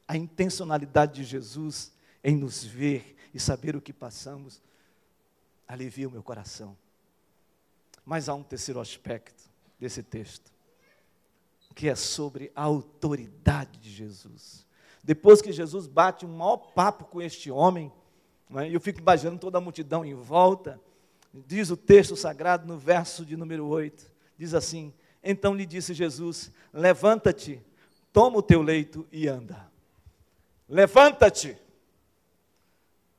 A 0.08 0.18
intencionalidade 0.18 1.16
de 1.16 1.24
Jesus 1.24 1.94
em 2.24 2.36
nos 2.36 2.64
ver 2.64 3.16
e 3.34 3.40
saber 3.40 3.76
o 3.76 3.82
que 3.82 3.94
passamos 3.94 4.62
alivia 5.68 6.08
o 6.08 6.12
meu 6.12 6.24
coração. 6.24 6.76
Mas 8.04 8.28
há 8.28 8.34
um 8.34 8.44
terceiro 8.44 8.80
aspecto 8.80 9.44
desse 9.80 10.02
texto, 10.02 10.52
que 11.76 11.88
é 11.88 11.96
sobre 11.96 12.52
a 12.56 12.64
autoridade 12.64 13.78
de 13.80 13.92
Jesus. 13.92 14.67
Depois 15.08 15.42
que 15.42 15.54
Jesus 15.54 15.88
bate 15.88 16.26
um 16.26 16.36
maior 16.36 16.58
papo 16.58 17.06
com 17.06 17.22
este 17.22 17.50
homem, 17.50 17.90
é? 18.58 18.70
eu 18.70 18.82
fico 18.82 19.00
imaginando 19.00 19.40
toda 19.40 19.58
a 19.58 19.62
multidão 19.62 20.04
em 20.04 20.14
volta, 20.14 20.82
diz 21.34 21.70
o 21.70 21.78
texto 21.78 22.14
sagrado 22.18 22.68
no 22.68 22.78
verso 22.78 23.26
de 23.26 23.38
número 23.38 23.66
8 23.66 24.18
diz 24.38 24.54
assim: 24.54 24.94
Então 25.24 25.56
lhe 25.56 25.66
disse 25.66 25.94
Jesus: 25.94 26.52
Levanta-te, 26.74 27.64
toma 28.12 28.40
o 28.40 28.44
teu 28.44 28.62
leito 28.62 29.08
e 29.10 29.30
anda. 29.30 29.72
Levanta-te. 30.68 31.58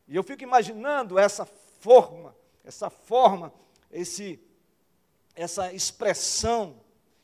E 0.07 0.15
eu 0.15 0.23
fico 0.23 0.43
imaginando 0.43 1.19
essa 1.19 1.47
forma, 1.81 2.37
essa 2.63 2.91
forma, 2.91 3.51
esse, 3.91 4.39
essa 5.35 5.73
expressão. 5.73 6.77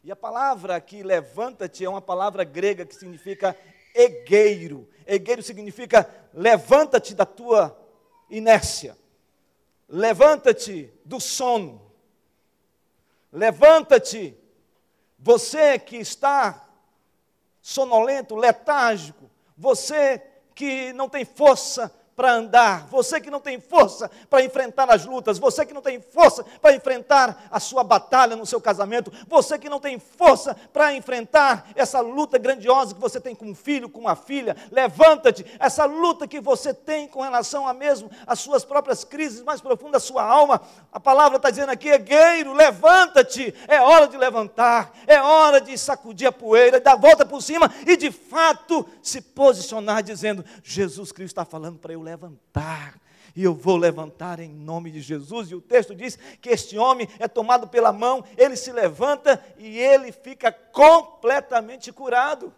E 0.02 0.10
a 0.10 0.16
palavra 0.16 0.74
aqui, 0.74 1.02
levanta-te, 1.02 1.84
é 1.84 1.88
uma 1.88 2.00
palavra 2.00 2.44
grega 2.44 2.86
que 2.86 2.94
significa 2.94 3.54
egueiro. 3.94 4.88
Egueiro 5.06 5.42
significa 5.42 6.08
levanta-te 6.32 7.14
da 7.14 7.24
tua 7.24 7.78
inércia. 8.28 8.98
Levanta-te 9.88 10.92
do 11.04 11.20
sono. 11.20 11.80
Levanta-te, 13.32 14.36
você 15.18 15.78
que 15.78 15.96
está 15.96 16.68
sonolento, 17.60 18.36
letárgico, 18.36 19.28
você 19.56 20.22
que 20.54 20.92
não 20.92 21.08
tem 21.08 21.24
força 21.24 21.92
para 22.16 22.32
andar, 22.32 22.86
você 22.86 23.20
que 23.20 23.30
não 23.30 23.40
tem 23.40 23.60
força 23.60 24.10
para 24.30 24.42
enfrentar 24.44 24.90
as 24.90 25.04
lutas, 25.04 25.38
você 25.38 25.66
que 25.66 25.74
não 25.74 25.82
tem 25.82 26.00
força 26.00 26.44
para 26.60 26.74
enfrentar 26.74 27.48
a 27.50 27.58
sua 27.58 27.82
batalha 27.82 28.36
no 28.36 28.46
seu 28.46 28.60
casamento, 28.60 29.12
você 29.26 29.58
que 29.58 29.68
não 29.68 29.80
tem 29.80 29.98
força 29.98 30.56
para 30.72 30.94
enfrentar 30.94 31.68
essa 31.74 32.00
luta 32.00 32.38
grandiosa 32.38 32.94
que 32.94 33.00
você 33.00 33.20
tem 33.20 33.34
com 33.34 33.46
um 33.46 33.54
filho, 33.54 33.88
com 33.88 34.00
uma 34.00 34.14
filha, 34.14 34.56
levanta-te, 34.70 35.44
essa 35.58 35.84
luta 35.84 36.28
que 36.28 36.40
você 36.40 36.72
tem 36.72 37.08
com 37.08 37.20
relação 37.20 37.66
a 37.66 37.74
mesmo 37.74 38.10
as 38.26 38.40
suas 38.40 38.64
próprias 38.64 39.02
crises 39.04 39.42
mais 39.42 39.60
profundas 39.60 39.94
da 39.94 40.00
sua 40.00 40.22
alma, 40.22 40.60
a 40.92 41.00
palavra 41.00 41.36
está 41.36 41.50
dizendo 41.50 41.70
aqui, 41.70 41.96
gueiro, 41.98 42.52
levanta-te, 42.52 43.54
é 43.66 43.80
hora 43.80 44.06
de 44.06 44.16
levantar, 44.16 44.92
é 45.06 45.20
hora 45.20 45.60
de 45.60 45.76
sacudir 45.76 46.28
a 46.28 46.32
poeira, 46.32 46.80
dar 46.80 46.96
volta 46.96 47.24
por 47.24 47.42
cima 47.42 47.70
e 47.86 47.96
de 47.96 48.10
fato 48.10 48.86
se 49.02 49.20
posicionar 49.20 50.02
dizendo, 50.02 50.44
Jesus 50.62 51.10
Cristo 51.10 51.32
está 51.32 51.44
falando 51.44 51.78
para 51.78 51.92
eu 51.92 52.03
levantar. 52.04 53.00
E 53.34 53.42
eu 53.42 53.54
vou 53.54 53.76
levantar 53.76 54.38
em 54.38 54.48
nome 54.48 54.90
de 54.90 55.00
Jesus. 55.00 55.50
E 55.50 55.54
o 55.54 55.60
texto 55.60 55.94
diz 55.94 56.16
que 56.40 56.50
este 56.50 56.78
homem 56.78 57.08
é 57.18 57.26
tomado 57.26 57.66
pela 57.66 57.92
mão, 57.92 58.24
ele 58.36 58.56
se 58.56 58.70
levanta 58.70 59.44
e 59.58 59.78
ele 59.78 60.12
fica 60.12 60.52
completamente 60.52 61.90
curado. 61.90 62.54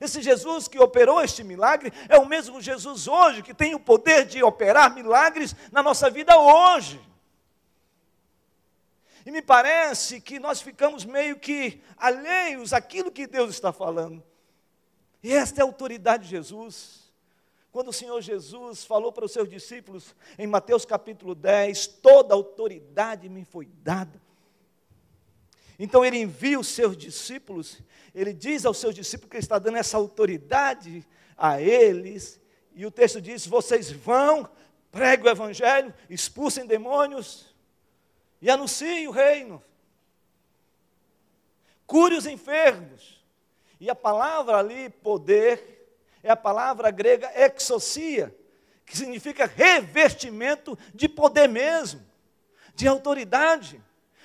Esse 0.00 0.20
Jesus 0.20 0.68
que 0.68 0.78
operou 0.78 1.22
este 1.22 1.42
milagre 1.42 1.92
é 2.08 2.18
o 2.18 2.26
mesmo 2.26 2.60
Jesus 2.60 3.08
hoje, 3.08 3.42
que 3.42 3.54
tem 3.54 3.74
o 3.74 3.80
poder 3.80 4.26
de 4.26 4.42
operar 4.42 4.94
milagres 4.94 5.56
na 5.72 5.82
nossa 5.82 6.10
vida 6.10 6.38
hoje. 6.38 7.00
E 9.24 9.30
me 9.30 9.42
parece 9.42 10.20
que 10.20 10.38
nós 10.38 10.60
ficamos 10.60 11.04
meio 11.04 11.36
que 11.36 11.82
alheios 11.96 12.72
àquilo 12.72 13.10
que 13.10 13.26
Deus 13.26 13.50
está 13.50 13.72
falando. 13.72 14.22
E 15.20 15.32
esta 15.32 15.60
é 15.60 15.62
a 15.62 15.66
autoridade 15.66 16.24
de 16.24 16.30
Jesus. 16.30 17.05
Quando 17.76 17.88
o 17.88 17.92
Senhor 17.92 18.22
Jesus 18.22 18.86
falou 18.86 19.12
para 19.12 19.26
os 19.26 19.32
seus 19.32 19.50
discípulos, 19.50 20.14
em 20.38 20.46
Mateus 20.46 20.86
capítulo 20.86 21.34
10, 21.34 21.86
toda 21.86 22.32
autoridade 22.32 23.28
me 23.28 23.44
foi 23.44 23.66
dada. 23.82 24.18
Então 25.78 26.02
ele 26.02 26.16
envia 26.16 26.58
os 26.58 26.68
seus 26.68 26.96
discípulos, 26.96 27.82
ele 28.14 28.32
diz 28.32 28.64
aos 28.64 28.78
seus 28.78 28.94
discípulos 28.94 29.28
que 29.28 29.36
ele 29.36 29.44
está 29.44 29.58
dando 29.58 29.76
essa 29.76 29.98
autoridade 29.98 31.06
a 31.36 31.60
eles, 31.60 32.40
e 32.74 32.86
o 32.86 32.90
texto 32.90 33.20
diz: 33.20 33.46
vocês 33.46 33.92
vão, 33.92 34.48
preguem 34.90 35.26
o 35.26 35.32
evangelho, 35.32 35.92
expulsem 36.08 36.64
demônios 36.64 37.54
e 38.40 38.48
anunciem 38.48 39.06
o 39.06 39.10
reino. 39.10 39.62
Cure 41.86 42.16
os 42.16 42.24
enfermos. 42.24 43.22
E 43.78 43.90
a 43.90 43.94
palavra 43.94 44.56
ali, 44.56 44.88
poder, 44.88 45.75
é 46.26 46.30
a 46.30 46.36
palavra 46.36 46.90
grega 46.90 47.30
exocia, 47.34 48.34
que 48.84 48.96
significa 48.96 49.46
revestimento 49.46 50.76
de 50.92 51.08
poder 51.08 51.48
mesmo, 51.48 52.04
de 52.74 52.86
autoridade. 52.88 53.80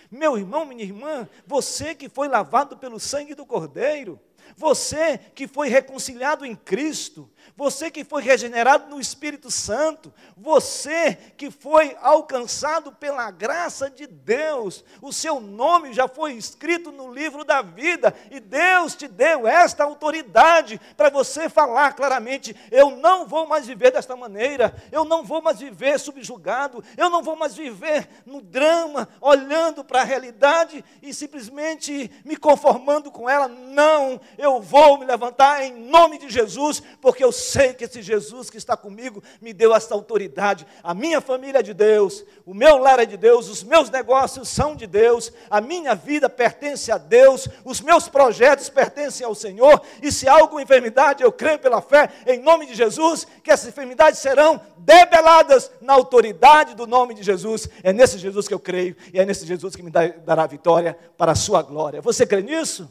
Meu 0.09 0.37
irmão, 0.37 0.65
minha 0.65 0.83
irmã, 0.83 1.29
você 1.45 1.93
que 1.93 2.09
foi 2.09 2.27
lavado 2.27 2.75
pelo 2.75 2.99
sangue 2.99 3.35
do 3.35 3.45
Cordeiro, 3.45 4.19
você 4.57 5.17
que 5.17 5.47
foi 5.47 5.69
reconciliado 5.69 6.45
em 6.45 6.55
Cristo, 6.55 7.30
você 7.55 7.91
que 7.91 8.03
foi 8.03 8.21
regenerado 8.21 8.89
no 8.89 8.99
Espírito 8.99 9.51
Santo, 9.51 10.13
você 10.35 11.17
que 11.37 11.51
foi 11.51 11.95
alcançado 12.01 12.91
pela 12.91 13.29
graça 13.29 13.89
de 13.89 14.07
Deus, 14.07 14.83
o 15.01 15.11
seu 15.11 15.39
nome 15.39 15.93
já 15.93 16.07
foi 16.07 16.33
escrito 16.33 16.91
no 16.91 17.13
livro 17.13 17.43
da 17.43 17.61
vida, 17.61 18.15
e 18.29 18.39
Deus 18.39 18.95
te 18.95 19.07
deu 19.07 19.47
esta 19.47 19.83
autoridade 19.83 20.79
para 20.95 21.09
você 21.09 21.49
falar 21.49 21.93
claramente: 21.93 22.55
eu 22.71 22.91
não 22.91 23.27
vou 23.27 23.47
mais 23.47 23.65
viver 23.65 23.91
desta 23.91 24.15
maneira, 24.15 24.73
eu 24.91 25.03
não 25.05 25.23
vou 25.23 25.41
mais 25.41 25.59
viver 25.59 25.99
subjugado, 25.99 26.83
eu 26.97 27.09
não 27.09 27.21
vou 27.21 27.35
mais 27.35 27.55
viver 27.55 28.07
no 28.25 28.41
drama, 28.41 29.07
olhando 29.19 29.83
para 29.83 30.01
a 30.01 30.05
realidade 30.05 30.83
e 31.01 31.13
simplesmente 31.13 32.11
me 32.23 32.35
conformando 32.35 33.11
com 33.11 33.29
ela. 33.29 33.47
Não, 33.47 34.19
eu 34.37 34.61
vou 34.61 34.97
me 34.97 35.05
levantar 35.05 35.63
em 35.63 35.73
nome 35.73 36.17
de 36.17 36.29
Jesus, 36.29 36.81
porque 37.01 37.23
eu 37.23 37.30
sei 37.31 37.73
que 37.73 37.85
esse 37.85 38.01
Jesus 38.01 38.49
que 38.49 38.57
está 38.57 38.75
comigo 38.75 39.23
me 39.41 39.53
deu 39.53 39.73
essa 39.73 39.93
autoridade. 39.93 40.65
A 40.83 40.93
minha 40.93 41.21
família 41.21 41.59
é 41.59 41.63
de 41.63 41.73
Deus, 41.73 42.23
o 42.45 42.53
meu 42.53 42.77
lar 42.77 42.99
é 42.99 43.05
de 43.05 43.17
Deus, 43.17 43.49
os 43.49 43.63
meus 43.63 43.89
negócios 43.89 44.49
são 44.49 44.75
de 44.75 44.87
Deus, 44.87 45.31
a 45.49 45.61
minha 45.61 45.95
vida 45.95 46.29
pertence 46.29 46.91
a 46.91 46.97
Deus, 46.97 47.47
os 47.63 47.81
meus 47.81 48.07
projetos 48.07 48.69
pertencem 48.69 49.25
ao 49.25 49.35
Senhor, 49.35 49.81
e 50.01 50.11
se 50.11 50.27
há 50.27 50.33
alguma 50.33 50.61
enfermidade, 50.61 51.23
eu 51.23 51.31
creio 51.31 51.59
pela 51.59 51.81
fé, 51.81 52.09
em 52.25 52.39
nome 52.39 52.65
de 52.65 52.75
Jesus, 52.75 53.25
que 53.43 53.51
essas 53.51 53.69
enfermidades 53.69 54.19
serão 54.19 54.61
debeladas 54.77 55.71
na 55.81 55.93
autoridade 55.93 56.75
do 56.75 56.87
nome 56.87 57.13
de 57.13 57.23
Jesus. 57.23 57.67
É 57.83 57.93
nesse 57.93 58.17
Jesus 58.17 58.47
que 58.47 58.53
eu 58.53 58.59
creio, 58.59 58.95
e 59.13 59.19
é 59.19 59.25
nesse 59.25 59.45
Jesus 59.45 59.75
que 59.75 59.83
me 59.83 59.91
dará 59.91 60.45
vitória 60.47 60.97
para 61.17 61.31
a 61.31 61.35
sua 61.35 61.61
glória. 61.61 62.01
Você 62.01 62.25
crê 62.25 62.41
nisso? 62.41 62.89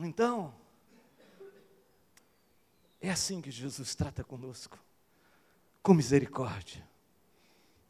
Então, 0.00 0.52
é 3.02 3.10
assim 3.10 3.42
que 3.42 3.50
Jesus 3.50 3.96
trata 3.96 4.22
conosco, 4.22 4.78
com 5.82 5.92
misericórdia, 5.92 6.88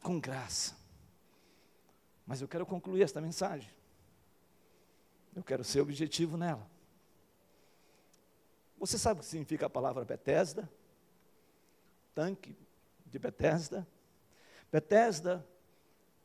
com 0.01 0.19
graça. 0.19 0.75
Mas 2.25 2.41
eu 2.41 2.47
quero 2.47 2.65
concluir 2.65 3.03
esta 3.03 3.21
mensagem. 3.21 3.69
Eu 5.35 5.43
quero 5.43 5.63
ser 5.63 5.81
objetivo 5.81 6.35
nela. 6.35 6.67
Você 8.79 8.97
sabe 8.97 9.19
o 9.19 9.23
que 9.23 9.29
significa 9.29 9.67
a 9.67 9.69
palavra 9.69 10.03
Betesda? 10.03 10.67
Tanque 12.15 12.57
de 13.05 13.19
Betesda. 13.19 13.87
Betesda 14.71 15.47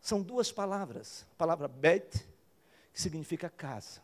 são 0.01 0.23
duas 0.23 0.51
palavras. 0.51 1.27
A 1.33 1.35
palavra 1.37 1.69
Bet, 1.69 2.27
que 2.93 3.01
significa 3.01 3.51
casa. 3.51 4.03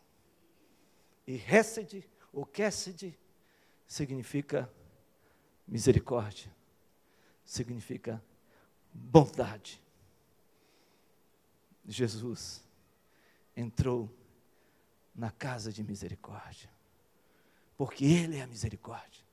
E 1.25 1.35
Hesed, 1.35 2.07
ou 2.31 2.45
Kesed, 2.45 3.17
significa 3.87 4.71
misericórdia, 5.67 6.53
significa 7.45 8.23
bondade. 8.93 9.81
Jesus 11.87 12.63
entrou 13.55 14.09
na 15.13 15.31
casa 15.31 15.71
de 15.71 15.83
misericórdia. 15.83 16.69
Porque 17.77 18.05
Ele 18.05 18.37
é 18.37 18.41
a 18.41 18.47
misericórdia. 18.47 19.23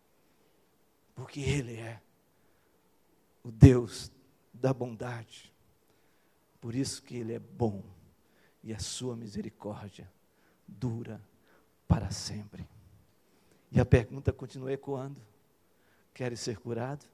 Porque 1.15 1.41
Ele 1.41 1.77
é 1.77 2.01
o 3.43 3.51
Deus 3.51 4.11
da 4.53 4.73
bondade. 4.73 5.53
Por 6.61 6.75
isso 6.75 7.03
que 7.03 7.17
Ele 7.17 7.33
é 7.35 7.39
bom 7.39 7.83
e 8.63 8.73
a 8.73 8.79
sua 8.79 9.17
misericórdia 9.17 10.11
dura 10.67 11.21
para 11.89 12.11
sempre. 12.11 12.69
E 13.75 13.81
a 13.81 13.87
pergunta 13.87 14.31
continua 14.35 14.71
ecoando: 14.71 15.19
Queres 16.13 16.41
ser 16.41 16.59
curado? 16.59 17.07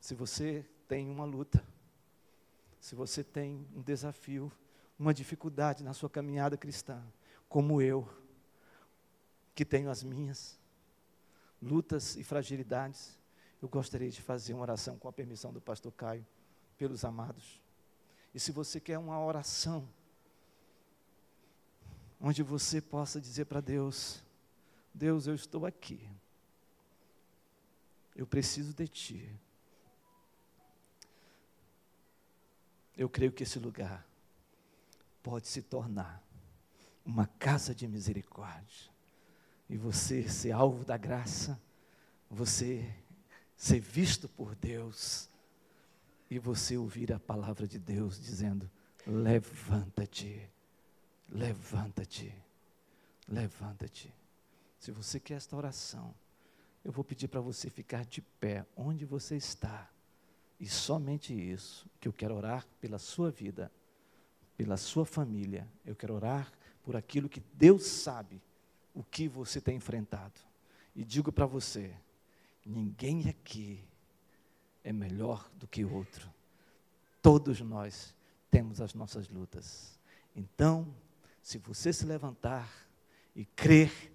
Se 0.00 0.14
você 0.16 0.66
tem 0.88 1.08
uma 1.08 1.24
luta, 1.24 1.64
se 2.80 2.96
você 2.96 3.22
tem 3.22 3.64
um 3.74 3.80
desafio, 3.80 4.50
uma 4.98 5.14
dificuldade 5.14 5.84
na 5.84 5.94
sua 5.94 6.10
caminhada 6.10 6.56
cristã, 6.56 7.00
como 7.48 7.80
eu, 7.80 8.06
que 9.54 9.64
tenho 9.64 9.88
as 9.88 10.02
minhas 10.02 10.58
lutas 11.62 12.16
e 12.16 12.24
fragilidades, 12.24 13.16
eu 13.62 13.68
gostaria 13.68 14.10
de 14.10 14.20
fazer 14.20 14.54
uma 14.54 14.62
oração 14.62 14.98
com 14.98 15.08
a 15.08 15.12
permissão 15.12 15.52
do 15.52 15.60
pastor 15.60 15.92
Caio, 15.92 16.26
pelos 16.76 17.04
amados. 17.04 17.62
E 18.34 18.40
se 18.40 18.50
você 18.50 18.80
quer 18.80 18.98
uma 18.98 19.24
oração, 19.24 19.88
onde 22.20 22.42
você 22.42 22.80
possa 22.80 23.20
dizer 23.20 23.44
para 23.44 23.60
Deus: 23.60 24.23
Deus, 24.94 25.26
eu 25.26 25.34
estou 25.34 25.66
aqui, 25.66 26.08
eu 28.14 28.26
preciso 28.26 28.72
de 28.72 28.86
Ti. 28.86 29.40
Eu 32.96 33.08
creio 33.08 33.32
que 33.32 33.42
esse 33.42 33.58
lugar 33.58 34.06
pode 35.20 35.48
se 35.48 35.60
tornar 35.60 36.22
uma 37.04 37.26
casa 37.26 37.74
de 37.74 37.88
misericórdia. 37.88 38.94
E 39.68 39.76
você 39.76 40.28
ser 40.28 40.52
alvo 40.52 40.84
da 40.84 40.96
graça, 40.96 41.60
você 42.30 42.94
ser 43.56 43.80
visto 43.80 44.28
por 44.28 44.54
Deus, 44.54 45.28
e 46.30 46.38
você 46.38 46.76
ouvir 46.76 47.12
a 47.12 47.18
palavra 47.18 47.66
de 47.66 47.78
Deus 47.78 48.20
dizendo: 48.20 48.70
levanta-te, 49.06 50.48
levanta-te, 51.28 52.34
levanta-te. 53.28 54.12
Se 54.84 54.92
você 54.92 55.18
quer 55.18 55.36
esta 55.36 55.56
oração, 55.56 56.14
eu 56.84 56.92
vou 56.92 57.02
pedir 57.02 57.26
para 57.26 57.40
você 57.40 57.70
ficar 57.70 58.04
de 58.04 58.20
pé 58.20 58.66
onde 58.76 59.06
você 59.06 59.34
está. 59.34 59.88
E 60.60 60.68
somente 60.68 61.32
isso, 61.32 61.88
que 61.98 62.06
eu 62.06 62.12
quero 62.12 62.34
orar 62.34 62.66
pela 62.82 62.98
sua 62.98 63.30
vida, 63.30 63.72
pela 64.58 64.76
sua 64.76 65.06
família, 65.06 65.66
eu 65.86 65.96
quero 65.96 66.12
orar 66.12 66.52
por 66.82 66.96
aquilo 66.96 67.30
que 67.30 67.42
Deus 67.54 67.86
sabe 67.86 68.42
o 68.92 69.02
que 69.02 69.26
você 69.26 69.58
tem 69.58 69.76
enfrentado. 69.78 70.38
E 70.94 71.02
digo 71.02 71.32
para 71.32 71.46
você: 71.46 71.96
ninguém 72.62 73.26
aqui 73.26 73.82
é 74.84 74.92
melhor 74.92 75.50
do 75.54 75.66
que 75.66 75.82
o 75.82 75.94
outro. 75.94 76.30
Todos 77.22 77.58
nós 77.62 78.14
temos 78.50 78.82
as 78.82 78.92
nossas 78.92 79.30
lutas. 79.30 79.98
Então, 80.36 80.94
se 81.42 81.56
você 81.56 81.90
se 81.90 82.04
levantar 82.04 82.70
e 83.34 83.46
crer, 83.46 84.12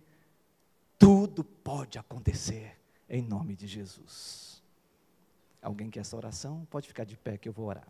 tudo 0.99 1.43
pode 1.43 1.97
acontecer 1.97 2.77
em 3.09 3.21
nome 3.21 3.55
de 3.55 3.65
Jesus. 3.65 4.62
Alguém 5.62 5.89
quer 5.89 6.01
essa 6.01 6.17
oração? 6.17 6.67
Pode 6.69 6.88
ficar 6.88 7.05
de 7.05 7.17
pé 7.17 7.38
que 7.38 7.47
eu 7.47 7.53
vou 7.53 7.67
orar. 7.67 7.88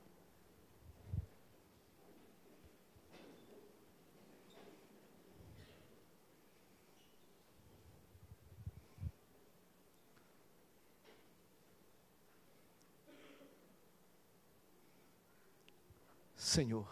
Senhor, 16.36 16.90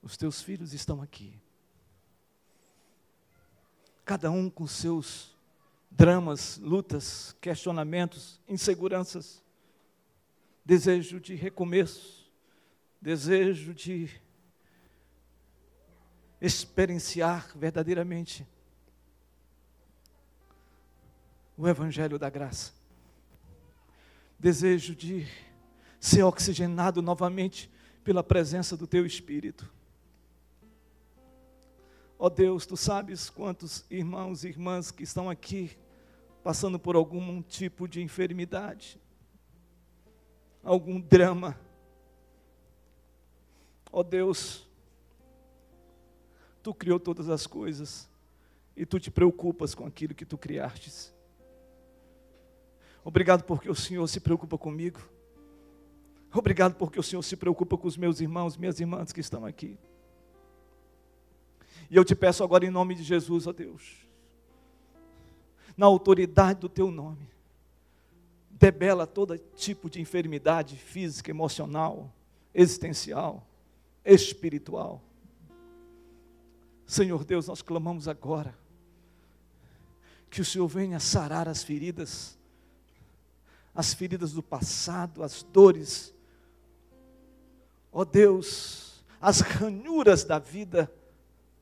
os 0.00 0.16
teus 0.16 0.40
filhos 0.40 0.72
estão 0.72 1.02
aqui, 1.02 1.38
cada 4.06 4.30
um 4.30 4.48
com 4.48 4.68
seus 4.68 5.36
dramas, 5.90 6.58
lutas, 6.58 7.34
questionamentos, 7.40 8.40
inseguranças, 8.48 9.42
desejo 10.64 11.18
de 11.18 11.34
recomeço, 11.34 12.30
desejo 13.02 13.74
de 13.74 14.08
experienciar 16.40 17.50
verdadeiramente 17.56 18.46
o 21.58 21.66
Evangelho 21.66 22.16
da 22.16 22.30
Graça, 22.30 22.72
desejo 24.38 24.94
de 24.94 25.26
ser 25.98 26.22
oxigenado 26.22 27.02
novamente 27.02 27.68
pela 28.04 28.22
presença 28.22 28.76
do 28.76 28.86
Teu 28.86 29.04
Espírito. 29.04 29.68
Ó 32.18 32.26
oh 32.26 32.30
Deus, 32.30 32.64
Tu 32.64 32.76
sabes 32.76 33.28
quantos 33.28 33.84
irmãos 33.90 34.44
e 34.44 34.48
irmãs 34.48 34.90
que 34.90 35.02
estão 35.02 35.28
aqui 35.28 35.76
passando 36.42 36.78
por 36.78 36.96
algum 36.96 37.42
tipo 37.42 37.86
de 37.86 38.00
enfermidade, 38.00 39.00
algum 40.62 41.00
drama. 41.00 41.58
Ó 43.92 44.00
oh 44.00 44.04
Deus, 44.04 44.66
Tu 46.62 46.72
criou 46.72 46.98
todas 46.98 47.28
as 47.28 47.46
coisas 47.46 48.08
e 48.76 48.86
Tu 48.86 48.98
te 48.98 49.10
preocupas 49.10 49.74
com 49.74 49.84
aquilo 49.84 50.14
que 50.14 50.24
Tu 50.24 50.38
criastes. 50.38 51.14
Obrigado 53.04 53.44
porque 53.44 53.70
o 53.70 53.74
Senhor 53.74 54.06
se 54.08 54.20
preocupa 54.20 54.56
comigo. 54.56 55.00
Obrigado 56.32 56.74
porque 56.74 56.98
o 56.98 57.02
Senhor 57.02 57.22
se 57.22 57.36
preocupa 57.36 57.76
com 57.76 57.86
os 57.86 57.96
meus 57.96 58.20
irmãos, 58.20 58.56
minhas 58.56 58.80
irmãs 58.80 59.12
que 59.12 59.20
estão 59.20 59.44
aqui. 59.44 59.78
E 61.90 61.96
eu 61.96 62.04
te 62.04 62.14
peço 62.14 62.42
agora 62.42 62.64
em 62.64 62.70
nome 62.70 62.94
de 62.94 63.02
Jesus, 63.02 63.46
ó 63.46 63.52
Deus, 63.52 64.06
na 65.76 65.86
autoridade 65.86 66.60
do 66.60 66.68
teu 66.68 66.90
nome, 66.90 67.28
debela 68.50 69.06
todo 69.06 69.36
tipo 69.38 69.90
de 69.90 70.00
enfermidade 70.00 70.76
física, 70.76 71.30
emocional, 71.30 72.12
existencial, 72.54 73.46
espiritual. 74.04 75.02
Senhor 76.86 77.24
Deus, 77.24 77.48
nós 77.48 77.62
clamamos 77.62 78.08
agora 78.08 78.56
que 80.30 80.40
o 80.40 80.44
Senhor 80.44 80.66
venha 80.66 80.98
sarar 80.98 81.48
as 81.48 81.62
feridas, 81.62 82.38
as 83.74 83.92
feridas 83.92 84.32
do 84.32 84.42
passado, 84.42 85.22
as 85.22 85.42
dores, 85.42 86.14
ó 87.92 88.04
Deus, 88.04 89.04
as 89.20 89.40
ranhuras 89.40 90.24
da 90.24 90.38
vida 90.38 90.90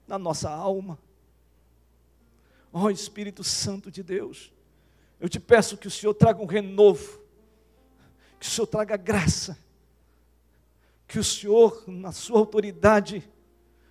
na 0.06 0.18
nossa 0.18 0.50
alma. 0.50 0.98
Ó 2.72 2.84
oh, 2.84 2.90
Espírito 2.90 3.44
Santo 3.44 3.90
de 3.90 4.02
Deus, 4.02 4.52
eu 5.20 5.28
te 5.28 5.38
peço 5.38 5.76
que 5.76 5.86
o 5.86 5.90
Senhor 5.90 6.14
traga 6.14 6.42
um 6.42 6.46
renovo, 6.46 7.20
que 8.38 8.46
o 8.46 8.50
Senhor 8.50 8.66
traga 8.66 8.96
graça, 8.96 9.58
que 11.06 11.18
o 11.18 11.24
Senhor, 11.24 11.84
na 11.86 12.12
sua 12.12 12.38
autoridade, 12.38 13.28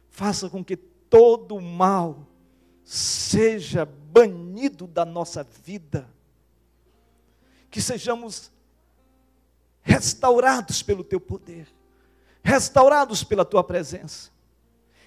faça 0.09 0.49
com 0.49 0.63
que 0.63 0.75
todo 0.75 1.55
o 1.55 1.61
mal 1.61 2.27
seja 2.83 3.85
banido 3.85 4.85
da 4.85 5.05
nossa 5.05 5.43
vida, 5.43 6.09
que 7.71 7.81
sejamos 7.81 8.51
restaurados 9.81 10.83
pelo 10.83 11.03
teu 11.03 11.19
poder 11.19 11.67
restaurados 12.43 13.23
pela 13.23 13.45
tua 13.45 13.63
presença, 13.63 14.29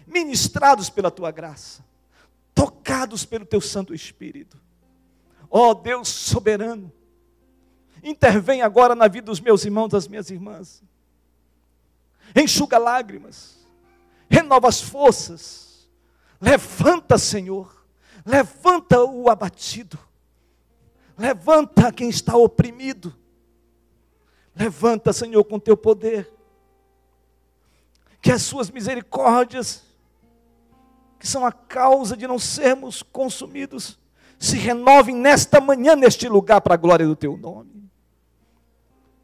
ministrados 0.07 0.89
pela 0.89 1.11
tua 1.11 1.31
graça, 1.31 1.85
tocados 2.55 3.25
pelo 3.25 3.45
teu 3.45 3.61
Santo 3.61 3.93
Espírito. 3.93 4.57
Ó 5.51 5.71
oh, 5.71 5.75
Deus 5.75 6.09
soberano, 6.09 6.93
intervém 8.03 8.63
agora 8.63 8.95
na 8.95 9.09
vida 9.09 9.27
dos 9.27 9.41
meus 9.41 9.65
irmãos, 9.65 9.89
das 9.89 10.07
minhas 10.07 10.31
irmãs. 10.31 10.83
Enxuga 12.35 12.79
lágrimas, 12.79 13.67
renova 14.29 14.69
as 14.69 14.81
forças, 14.81 15.89
levanta, 16.41 17.19
Senhor, 17.19 17.87
levanta 18.25 19.03
o 19.03 19.31
abatido, 19.31 19.99
levanta 21.17 21.93
quem 21.93 22.09
está 22.09 22.37
oprimido, 22.37 23.15
levanta, 24.55 25.13
Senhor, 25.13 25.45
com 25.45 25.59
teu 25.59 25.77
poder, 25.77 26.33
que 28.21 28.33
as 28.33 28.43
suas 28.43 28.71
misericórdias, 28.71 29.83
que 31.19 31.27
são 31.27 31.45
a 31.47 31.53
causa 31.53 32.17
de 32.17 32.27
não 32.27 32.39
sermos 32.39 33.03
consumidos, 33.03 33.99
se 34.39 34.57
renovem 34.57 35.17
nesta 35.17 35.61
manhã, 35.61 35.97
neste 35.97 36.29
lugar, 36.29 36.61
para 36.61 36.75
a 36.75 36.79
glória 36.79 37.07
do 37.07 37.17
teu 37.17 37.37
nome. 37.37 37.91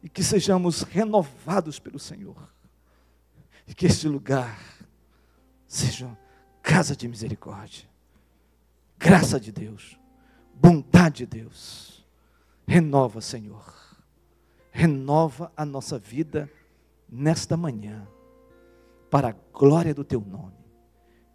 E 0.01 0.09
que 0.09 0.23
sejamos 0.23 0.81
renovados 0.81 1.79
pelo 1.79 1.99
Senhor. 1.99 2.49
E 3.67 3.73
que 3.73 3.85
este 3.85 4.07
lugar 4.07 4.59
seja 5.67 6.17
casa 6.61 6.95
de 6.95 7.07
misericórdia, 7.07 7.87
graça 8.97 9.39
de 9.39 9.51
Deus, 9.51 9.99
bondade 10.53 11.25
de 11.25 11.25
Deus. 11.25 12.05
Renova, 12.65 13.21
Senhor. 13.21 13.73
Renova 14.71 15.51
a 15.55 15.65
nossa 15.65 15.99
vida 15.99 16.49
nesta 17.09 17.55
manhã, 17.55 18.07
para 19.09 19.29
a 19.29 19.35
glória 19.53 19.93
do 19.93 20.03
teu 20.03 20.21
nome. 20.21 20.62